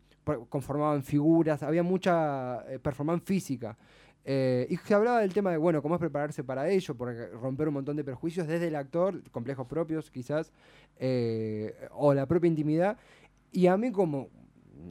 conformaban 0.49 1.03
figuras, 1.03 1.63
había 1.63 1.83
mucha 1.83 2.65
eh, 2.69 2.79
performance 2.79 3.23
física. 3.25 3.77
Eh, 4.25 4.67
y 4.69 4.77
se 4.77 4.95
hablaba 4.95 5.21
del 5.21 5.33
tema 5.33 5.51
de, 5.51 5.57
bueno, 5.57 5.81
cómo 5.81 5.95
es 5.95 5.99
prepararse 5.99 6.45
para 6.45 6.69
ello, 6.69 6.95
porque 6.95 7.27
romper 7.29 7.69
un 7.69 7.75
montón 7.75 7.97
de 7.97 8.05
prejuicios 8.05 8.47
desde 8.47 8.69
el 8.69 8.77
actor, 8.77 9.23
complejos 9.31 9.67
propios 9.67 10.11
quizás, 10.11 10.53
eh, 10.99 11.75
o 11.93 12.13
la 12.13 12.27
propia 12.27 12.49
intimidad. 12.49 12.99
Y 13.51 13.67
a 13.67 13.77
mí 13.77 13.91
como 13.91 14.29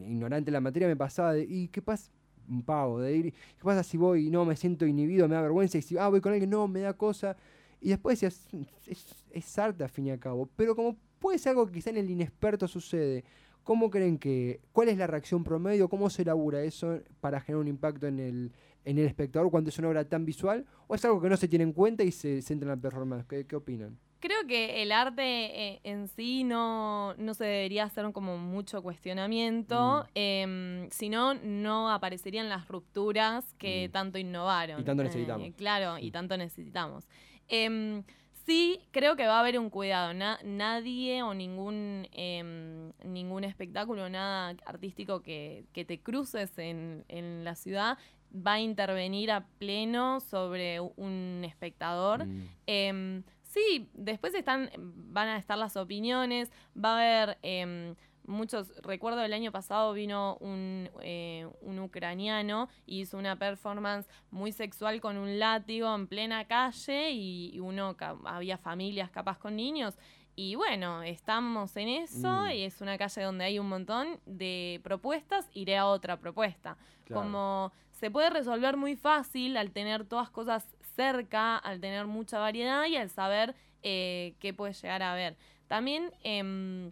ignorante 0.08 0.45
de 0.45 0.52
la 0.52 0.62
materia 0.62 0.88
me 0.88 0.95
pasaba 0.95 1.34
de, 1.34 1.43
¿y 1.43 1.67
qué 1.67 1.82
pasa? 1.82 2.12
Un 2.47 2.63
pavo, 2.63 2.99
de 2.99 3.15
ir, 3.15 3.32
¿qué 3.32 3.63
pasa 3.63 3.84
si 3.84 3.95
voy 3.95 4.28
y 4.28 4.30
no 4.32 4.43
me 4.43 4.56
siento 4.56 4.88
inhibido, 4.88 5.28
me 5.28 5.36
da 5.36 5.41
vergüenza? 5.41 5.78
Y 5.78 5.84
si, 5.84 5.97
ah, 5.97 6.08
voy 6.08 6.19
con 6.19 6.32
alguien, 6.32 6.49
no, 6.49 6.67
me 6.67 6.80
da 6.80 6.93
cosa. 6.93 7.38
Y 7.80 7.89
después 7.89 8.19
decías, 8.19 8.47
es, 8.88 9.06
es 9.30 9.60
arte 9.60 9.84
al 9.84 9.89
fin 9.89 10.08
y 10.08 10.12
al 10.12 10.19
cabo. 10.19 10.49
Pero 10.56 10.75
como 10.75 10.97
puede 11.19 11.38
ser 11.38 11.52
algo 11.52 11.67
que 11.67 11.73
quizá 11.73 11.91
en 11.91 11.97
el 11.97 12.10
inexperto 12.10 12.67
sucede, 12.67 13.23
¿Cómo 13.63 13.89
creen 13.89 14.17
que, 14.17 14.62
cuál 14.72 14.89
es 14.89 14.98
la 14.98 15.08
reacción 15.08 15.43
promedio? 15.43 15.89
¿Cómo 15.89 16.10
se 16.10 16.24
elabora 16.24 16.63
eso 16.63 17.00
para 17.22 17.39
generar 17.41 17.62
un 17.62 17.67
impacto 17.67 18.08
en 18.08 18.19
el, 18.19 18.52
en 18.86 18.98
el 18.98 19.06
espectador 19.06 19.52
cuando 19.52 19.69
es 19.69 19.78
una 19.80 19.89
obra 19.89 20.06
tan 20.06 20.26
visual? 20.26 20.65
¿O 20.88 20.95
es 20.95 21.06
algo 21.06 21.22
que 21.22 21.30
no 21.30 21.38
se 21.38 21.48
tiene 21.48 21.63
en 21.63 21.74
cuenta 21.74 22.04
y 22.04 22.12
se 22.12 22.41
centra 22.41 22.72
en 22.72 22.78
la 22.78 22.82
performance? 22.82 23.26
¿Qué, 23.28 23.45
qué 23.45 23.56
opinan? 23.56 23.98
Creo 24.19 24.45
que 24.48 24.82
el 24.82 24.91
arte 24.91 25.22
eh, 25.24 25.80
en 25.84 26.10
sí 26.10 26.43
no, 26.43 27.13
no, 27.13 27.34
se 27.34 27.45
debería 27.45 27.86
hacer 27.86 28.12
como 28.12 28.38
mucho 28.38 28.82
cuestionamiento, 28.82 30.04
mm. 30.04 30.08
eh, 30.15 30.88
si 30.91 31.08
no, 31.08 31.36
no 31.36 31.89
aparecerían 31.89 32.50
las 32.50 32.67
rupturas 32.67 33.54
que 33.54 33.88
mm. 33.88 33.91
tanto 33.91 34.17
innovaron. 34.17 34.82
Y 34.82 34.84
tanto 34.84 35.04
necesitamos. 35.04 35.48
Eh, 35.48 35.54
claro, 35.56 35.98
y 35.98 36.12
tanto 36.12 36.36
necesitamos. 36.36 37.08
Em, 37.48 38.04
sí 38.45 38.80
creo 38.91 39.15
que 39.15 39.28
va 39.28 39.38
a 39.38 39.39
haber 39.39 39.60
un 39.60 39.69
cuidado. 39.69 40.13
nadie 40.13 41.23
o 41.23 41.34
ningún, 41.34 42.08
em, 42.12 42.91
ningún 43.04 43.43
espectáculo, 43.43 44.10
nada 44.10 44.56
artístico 44.65 45.21
que, 45.21 45.65
te 45.73 45.99
cruces 46.02 46.58
en, 46.58 47.43
la 47.43 47.56
ciudad 47.56 47.97
va 48.32 48.54
a 48.54 48.60
intervenir 48.60 49.32
a 49.32 49.47
pleno 49.58 50.19
sobre 50.19 50.80
un 50.80 51.43
espectador. 51.43 52.25
Mm. 52.25 52.49
Em, 52.67 53.23
sí, 53.41 53.89
después 53.93 54.34
están, 54.36 54.69
van 54.78 55.30
a 55.30 55.38
estar 55.38 55.58
las 55.58 55.75
opiniones, 55.78 56.52
va 56.75 56.91
a 56.91 56.95
haber 56.97 57.38
em, 57.41 57.95
muchos, 58.30 58.72
recuerdo 58.84 59.22
el 59.24 59.34
año 59.34 59.52
pasado 59.52 59.92
vino 59.94 60.38
un, 60.39 60.89
eh, 61.02 61.48
un 61.62 61.80
ucraniano 61.80 62.70
y 62.86 63.02
hizo 63.02 63.18
una 63.18 63.38
performance 63.38 64.08
muy 64.32 64.52
sexual 64.52 65.02
con 65.02 65.18
un 65.18 65.39
látigo 65.39 65.94
en 65.94 66.08
plena 66.08 66.46
calle 66.46 67.12
y, 67.12 67.60
uno, 67.60 67.98
había 68.26 68.58
familias 68.58 69.10
capaz 69.10 69.38
con 69.39 69.56
niños. 69.56 69.98
Y 70.36 70.56
bueno, 70.56 71.04
estamos 71.04 71.76
en 71.76 71.89
eso 71.89 72.44
mm. 72.44 72.52
y 72.52 72.63
es 72.63 72.80
una 72.80 72.98
calle 72.98 73.24
donde 73.24 73.44
hay 73.44 73.60
un 73.60 73.68
montón 73.68 74.20
de 74.26 74.80
propuestas, 74.84 75.50
iré 75.54 75.78
a 75.78 75.88
otra 75.88 76.18
propuesta. 76.18 76.78
Como 77.12 77.72
se 77.92 78.12
puede 78.12 78.30
resolver 78.30 78.78
muy 78.78 78.96
fácil 78.96 79.58
al 79.58 79.72
tener 79.72 80.06
todas 80.06 80.30
cosas 80.30 80.78
cerca, 80.96 81.58
al 81.58 81.82
tener 81.82 82.06
mucha 82.06 82.38
variedad 82.38 82.86
y 82.86 82.96
al 82.96 83.10
saber 83.10 83.56
eh, 83.82 84.36
qué 84.39 84.54
puede 84.54 84.74
llegar 84.74 85.02
a 85.02 85.15
ver. 85.15 85.36
También... 85.68 86.12
Eh, 86.24 86.92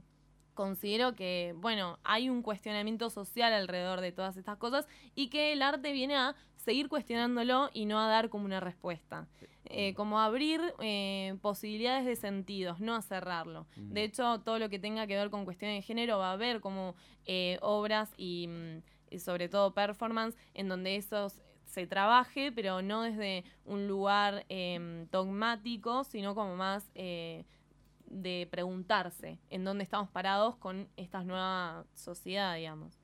considero 0.57 1.15
que, 1.15 1.53
bueno, 1.57 1.99
hay 2.03 2.29
un 2.29 2.41
cuestionamiento 2.41 3.11
social 3.11 3.53
alrededor 3.53 4.01
de 4.01 4.11
todas 4.11 4.35
estas 4.37 4.57
cosas 4.57 4.87
y 5.13 5.29
que 5.29 5.53
el 5.53 5.61
arte 5.61 5.91
viene 5.91 6.15
a 6.15 6.35
seguir 6.55 6.89
cuestionándolo 6.89 7.69
y 7.73 7.85
no 7.85 7.99
a 7.99 8.07
dar 8.07 8.29
como 8.29 8.43
una 8.45 8.59
respuesta. 8.59 9.27
Eh, 9.65 9.93
como 9.93 10.19
abrir 10.19 10.59
eh, 10.79 11.35
posibilidades 11.41 12.05
de 12.05 12.15
sentidos, 12.15 12.79
no 12.79 12.95
a 12.95 13.01
cerrarlo. 13.03 13.67
De 13.75 14.03
hecho, 14.03 14.39
todo 14.39 14.57
lo 14.57 14.67
que 14.69 14.79
tenga 14.79 15.05
que 15.05 15.15
ver 15.15 15.29
con 15.29 15.45
cuestiones 15.45 15.77
de 15.77 15.81
género 15.83 16.17
va 16.17 16.31
a 16.31 16.33
haber 16.33 16.59
como 16.59 16.95
eh, 17.25 17.59
obras 17.61 18.11
y, 18.17 18.47
mm, 18.47 19.17
sobre 19.19 19.49
todo 19.49 19.75
performance 19.75 20.35
en 20.55 20.69
donde 20.69 20.95
eso 20.95 21.31
se 21.65 21.85
trabaje, 21.85 22.51
pero 22.51 22.81
no 22.81 23.03
desde 23.03 23.43
un 23.65 23.87
lugar 23.87 24.45
em, 24.49 25.07
dogmático, 25.11 26.03
sino 26.03 26.33
como 26.33 26.55
más 26.55 26.89
de 28.07 28.47
preguntarse 28.49 29.39
en 29.49 29.63
dónde 29.63 29.83
estamos 29.83 30.09
parados 30.09 30.55
con 30.57 30.89
esta 30.97 31.23
nueva 31.23 31.85
sociedad, 31.93 32.55
digamos. 32.55 32.99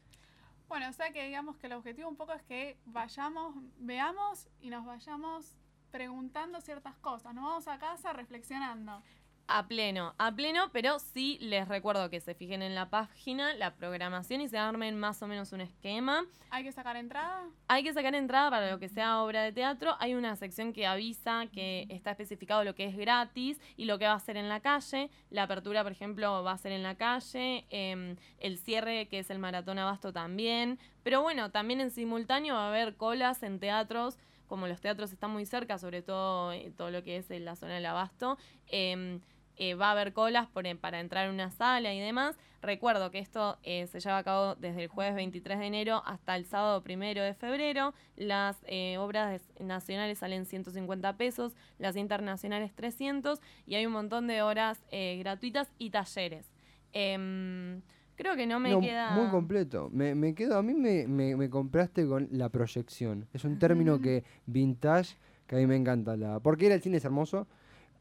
Bueno, 0.67 0.89
o 0.89 0.93
sea 0.93 1.11
que 1.11 1.25
digamos 1.25 1.57
que 1.57 1.67
el 1.67 1.73
objetivo 1.73 2.09
un 2.09 2.15
poco 2.15 2.33
es 2.33 2.41
que 2.43 2.77
vayamos, 2.85 3.55
veamos 3.77 4.47
y 4.59 4.69
nos 4.69 4.85
vayamos 4.85 5.55
preguntando 5.91 6.59
ciertas 6.61 6.95
cosas. 6.97 7.35
Nos 7.35 7.43
vamos 7.43 7.67
a 7.67 7.77
casa 7.77 8.13
reflexionando. 8.13 9.03
A 9.47 9.67
pleno, 9.67 10.15
a 10.17 10.31
pleno, 10.31 10.69
pero 10.71 10.99
sí 10.99 11.37
les 11.41 11.67
recuerdo 11.67 12.09
que 12.09 12.21
se 12.21 12.33
fijen 12.33 12.61
en 12.61 12.75
la 12.75 12.89
página, 12.89 13.53
la 13.53 13.75
programación 13.75 14.39
y 14.39 14.47
se 14.47 14.57
armen 14.57 14.97
más 14.97 15.21
o 15.21 15.27
menos 15.27 15.51
un 15.51 15.59
esquema. 15.59 16.25
¿Hay 16.49 16.63
que 16.63 16.71
sacar 16.71 16.95
entrada? 16.95 17.43
Hay 17.67 17.83
que 17.83 17.93
sacar 17.93 18.15
entrada 18.15 18.49
para 18.49 18.71
lo 18.71 18.79
que 18.79 18.87
sea 18.87 19.21
obra 19.21 19.43
de 19.43 19.51
teatro. 19.51 19.95
Hay 19.99 20.15
una 20.15 20.37
sección 20.37 20.71
que 20.71 20.87
avisa 20.87 21.47
que 21.51 21.85
está 21.89 22.11
especificado 22.11 22.63
lo 22.63 22.73
que 22.73 22.85
es 22.85 22.95
gratis 22.95 23.59
y 23.75 23.83
lo 23.83 23.99
que 23.99 24.07
va 24.07 24.13
a 24.13 24.19
ser 24.19 24.37
en 24.37 24.47
la 24.47 24.61
calle. 24.61 25.09
La 25.29 25.43
apertura, 25.43 25.83
por 25.83 25.91
ejemplo, 25.91 26.41
va 26.43 26.53
a 26.53 26.57
ser 26.57 26.71
en 26.71 26.81
la 26.81 26.95
calle. 26.95 27.65
Em, 27.69 28.15
el 28.39 28.57
cierre, 28.57 29.09
que 29.09 29.19
es 29.19 29.29
el 29.29 29.39
maratón 29.39 29.77
abasto, 29.77 30.13
también. 30.13 30.79
Pero 31.03 31.21
bueno, 31.21 31.51
también 31.51 31.81
en 31.81 31.91
simultáneo 31.91 32.55
va 32.55 32.65
a 32.65 32.69
haber 32.69 32.95
colas 32.95 33.43
en 33.43 33.59
teatros 33.59 34.17
como 34.47 34.67
los 34.67 34.81
teatros 34.81 35.11
están 35.11 35.31
muy 35.31 35.47
cerca, 35.47 35.79
sobre 35.79 36.03
todo 36.03 36.51
eh, 36.51 36.71
todo 36.77 36.91
lo 36.91 37.01
que 37.01 37.17
es 37.17 37.31
en 37.31 37.43
la 37.43 37.55
zona 37.55 37.73
del 37.73 37.87
abasto, 37.87 38.37
eh, 38.67 39.19
eh, 39.57 39.75
va 39.75 39.89
a 39.89 39.91
haber 39.91 40.13
colas 40.13 40.47
para 40.47 40.99
entrar 40.99 41.27
en 41.27 41.33
una 41.33 41.51
sala 41.51 41.93
y 41.93 41.99
demás. 41.99 42.37
Recuerdo 42.61 43.11
que 43.11 43.19
esto 43.19 43.57
eh, 43.63 43.87
se 43.87 43.99
lleva 43.99 44.17
a 44.17 44.23
cabo 44.23 44.55
desde 44.55 44.83
el 44.83 44.87
jueves 44.87 45.15
23 45.15 45.59
de 45.59 45.65
enero 45.65 46.01
hasta 46.05 46.35
el 46.35 46.45
sábado 46.45 46.83
1 46.85 47.05
de 47.21 47.33
febrero. 47.33 47.93
Las 48.15 48.63
eh, 48.67 48.97
obras 48.97 49.41
nacionales 49.59 50.19
salen 50.19 50.45
150 50.45 51.17
pesos, 51.17 51.55
las 51.77 51.95
internacionales 51.97 52.73
300 52.73 53.41
y 53.67 53.75
hay 53.75 53.85
un 53.85 53.93
montón 53.93 54.27
de 54.27 54.41
horas 54.41 54.81
gratuitas 54.91 55.71
y 55.77 55.89
talleres. 55.89 56.53
Em, 56.93 57.81
creo 58.15 58.35
que 58.35 58.45
no 58.47 58.59
me 58.59 58.79
queda... 58.79 59.11
Muy 59.11 59.29
completo. 59.29 59.89
Me, 59.91 60.15
me, 60.15 60.33
quedo, 60.33 60.57
a 60.57 60.63
mí 60.63 60.73
me, 60.73 61.07
me, 61.07 61.49
compraste 61.49 62.07
con 62.07 62.29
la 62.31 62.49
proyección. 62.49 63.27
Es 63.33 63.43
un 63.43 63.59
término 63.59 63.99
que 63.99 64.23
vintage, 64.45 65.17
que 65.47 65.55
a 65.55 65.59
mí 65.59 65.67
me 65.67 65.75
encanta. 65.75 66.15
La, 66.15 66.39
porque 66.39 66.67
era 66.67 66.75
el 66.75 66.81
cine 66.81 66.97
es 66.97 67.05
hermoso, 67.05 67.47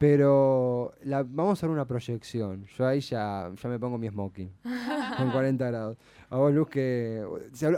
pero 0.03 0.95
la, 1.05 1.23
vamos 1.23 1.51
a 1.51 1.53
hacer 1.53 1.71
una 1.71 1.85
proyección. 1.85 2.65
Yo 2.77 2.89
ahí 2.89 2.99
ya, 2.99 3.49
ya 3.55 3.69
me 3.69 3.79
pongo 3.79 3.99
mi 3.99 4.09
smoking. 4.09 4.53
con 5.17 5.31
40 5.31 5.65
grados. 5.65 5.97
A 6.29 6.39
vos, 6.39 6.53
Luz, 6.53 6.69
que. 6.69 7.25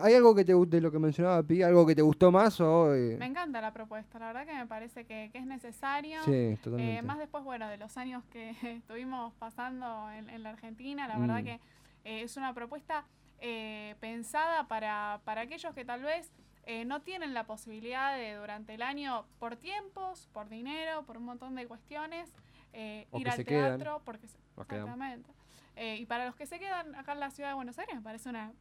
¿Hay 0.00 0.14
algo 0.14 0.34
que 0.34 0.42
te 0.42 0.54
guste 0.54 0.80
lo 0.80 0.90
que 0.90 0.98
mencionaba 0.98 1.42
Pi? 1.42 1.62
¿Algo 1.62 1.84
que 1.84 1.94
te 1.94 2.00
gustó 2.00 2.32
más? 2.32 2.58
O, 2.62 2.94
eh? 2.94 3.18
Me 3.18 3.26
encanta 3.26 3.60
la 3.60 3.74
propuesta. 3.74 4.18
La 4.18 4.28
verdad 4.28 4.46
que 4.46 4.54
me 4.54 4.66
parece 4.66 5.04
que, 5.04 5.30
es 5.34 5.44
necesario. 5.44 6.22
Sí, 6.24 6.56
totalmente. 6.62 6.96
Eh, 6.96 7.02
más 7.02 7.18
después, 7.18 7.44
bueno, 7.44 7.68
de 7.68 7.76
los 7.76 7.94
años 7.98 8.24
que 8.32 8.56
estuvimos 8.62 9.34
pasando 9.34 10.10
en, 10.10 10.42
la 10.42 10.48
Argentina, 10.48 11.06
la 11.06 11.18
verdad 11.18 11.42
mm. 11.42 11.44
que 11.44 11.60
eh, 12.04 12.22
es 12.22 12.38
una 12.38 12.54
propuesta 12.54 13.04
pensada 14.00 14.66
para, 14.66 15.20
para 15.26 15.42
aquellos 15.42 15.74
que 15.74 15.84
tal 15.84 16.00
vez 16.00 16.32
eh, 16.66 16.84
no 16.84 17.02
tienen 17.02 17.34
la 17.34 17.44
posibilidad 17.44 18.16
de 18.16 18.34
durante 18.34 18.74
el 18.74 18.82
año, 18.82 19.26
por 19.38 19.56
tiempos, 19.56 20.28
por 20.32 20.48
dinero, 20.48 21.04
por 21.04 21.18
un 21.18 21.24
montón 21.24 21.54
de 21.54 21.66
cuestiones, 21.66 22.32
eh, 22.72 23.06
ir 23.12 23.28
al 23.28 23.44
teatro, 23.44 24.00
porque 24.04 24.26
exactamente. 24.56 25.30
Eh, 25.76 25.96
y 25.98 26.06
para 26.06 26.24
los 26.24 26.36
que 26.36 26.46
se 26.46 26.58
quedan 26.58 26.94
acá 26.94 27.12
en 27.12 27.20
la 27.20 27.30
ciudad 27.30 27.50
de 27.50 27.54
Buenos 27.54 27.78
Aires, 27.78 27.94
me 27.94 28.02
parece 28.02 28.28
una 28.28 28.52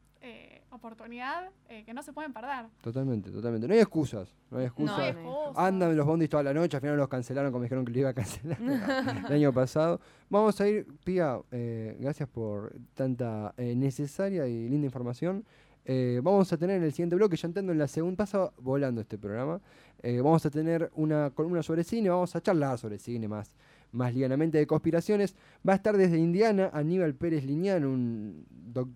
oportunidad 0.70 1.50
que 1.68 1.94
no 1.94 2.02
se 2.02 2.14
pueden 2.14 2.32
perder. 2.32 2.68
Totalmente, 2.82 3.30
totalmente. 3.30 3.68
No 3.68 3.74
hay 3.74 3.82
excusas, 3.82 4.34
no 4.50 4.58
hay 4.58 4.68
excusas. 4.68 5.18
Andan 5.54 5.98
los 5.98 6.06
bondis 6.06 6.30
toda 6.30 6.44
la 6.44 6.54
noche, 6.54 6.78
al 6.78 6.82
final 6.82 6.96
los 6.96 7.10
cancelaron 7.10 7.52
como 7.52 7.64
dijeron 7.64 7.84
que 7.84 7.92
lo 7.92 8.00
iba 8.00 8.10
a 8.12 8.14
cancelar 8.14 8.58
el 8.62 9.34
año 9.34 9.52
pasado. 9.52 10.00
Vamos 10.30 10.62
a 10.62 10.68
ir, 10.70 10.88
Pía, 11.04 11.38
gracias 11.52 12.30
por 12.30 12.74
tanta 12.94 13.54
necesaria 13.58 14.48
y 14.48 14.70
linda 14.70 14.86
información. 14.86 15.44
Eh, 15.86 16.22
vamos 16.24 16.52
a 16.54 16.58
tener 16.58 16.78
en 16.78 16.84
el 16.84 16.92
siguiente 16.92 17.16
bloque, 17.16 17.36
ya 17.36 17.48
entiendo 17.48 17.72
en 17.72 17.78
la 17.78 17.88
segunda, 17.88 18.18
pasa 18.18 18.52
volando 18.58 19.02
este 19.02 19.18
programa, 19.18 19.60
eh, 20.02 20.22
vamos 20.22 20.46
a 20.46 20.50
tener 20.50 20.90
una 20.96 21.30
columna 21.32 21.62
sobre 21.62 21.84
cine, 21.84 22.10
vamos 22.10 22.36
a 22.36 22.42
charlar 22.42 22.78
sobre 22.78 22.98
cine 22.98 23.28
más, 23.28 23.52
más 23.92 24.14
lianamente 24.14 24.58
de 24.58 24.66
conspiraciones. 24.68 25.36
Va 25.68 25.74
a 25.74 25.76
estar 25.76 25.98
desde 25.98 26.18
Indiana 26.18 26.70
Aníbal 26.74 27.16
Pérez 27.16 27.44
Liñán, 27.44 27.86
un, 27.86 28.46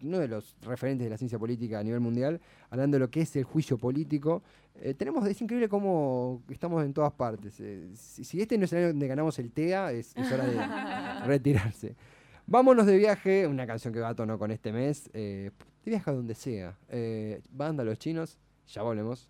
uno 0.03 0.19
de 0.19 0.27
los 0.27 0.55
referentes 0.61 1.05
de 1.05 1.09
la 1.09 1.17
ciencia 1.17 1.37
política 1.37 1.79
a 1.79 1.83
nivel 1.83 1.99
mundial, 1.99 2.39
hablando 2.69 2.95
de 2.95 2.99
lo 2.99 3.09
que 3.09 3.21
es 3.21 3.35
el 3.35 3.43
juicio 3.43 3.77
político. 3.77 4.41
Eh, 4.75 4.93
tenemos, 4.93 5.27
es 5.27 5.41
increíble 5.41 5.67
cómo 5.67 6.41
estamos 6.49 6.83
en 6.85 6.93
todas 6.93 7.11
partes. 7.13 7.61
Si, 7.95 8.41
este 8.41 8.57
no 8.57 8.65
es 8.65 8.73
el 8.73 8.79
año 8.79 8.87
donde 8.89 9.07
ganamos 9.07 9.37
el 9.39 9.51
TEA, 9.51 9.91
es 9.91 10.13
hora 10.15 10.45
de 10.45 11.25
retirarse. 11.25 11.95
Vámonos 12.45 12.85
de 12.85 12.97
viaje, 12.97 13.45
una 13.45 13.67
canción 13.67 13.93
que 13.93 13.99
va 13.99 14.09
a 14.09 14.15
tono 14.15 14.39
con 14.39 14.51
este 14.51 14.71
mes. 14.71 15.09
Eh, 15.13 15.51
de 15.87 15.91
viaje 15.91 16.11
a 16.11 16.13
donde 16.13 16.35
sea. 16.35 16.77
Eh, 16.89 17.41
banda 17.49 17.83
Los 17.85 17.97
Chinos, 17.97 18.37
ya 18.67 18.81
volvemos. 18.81 19.29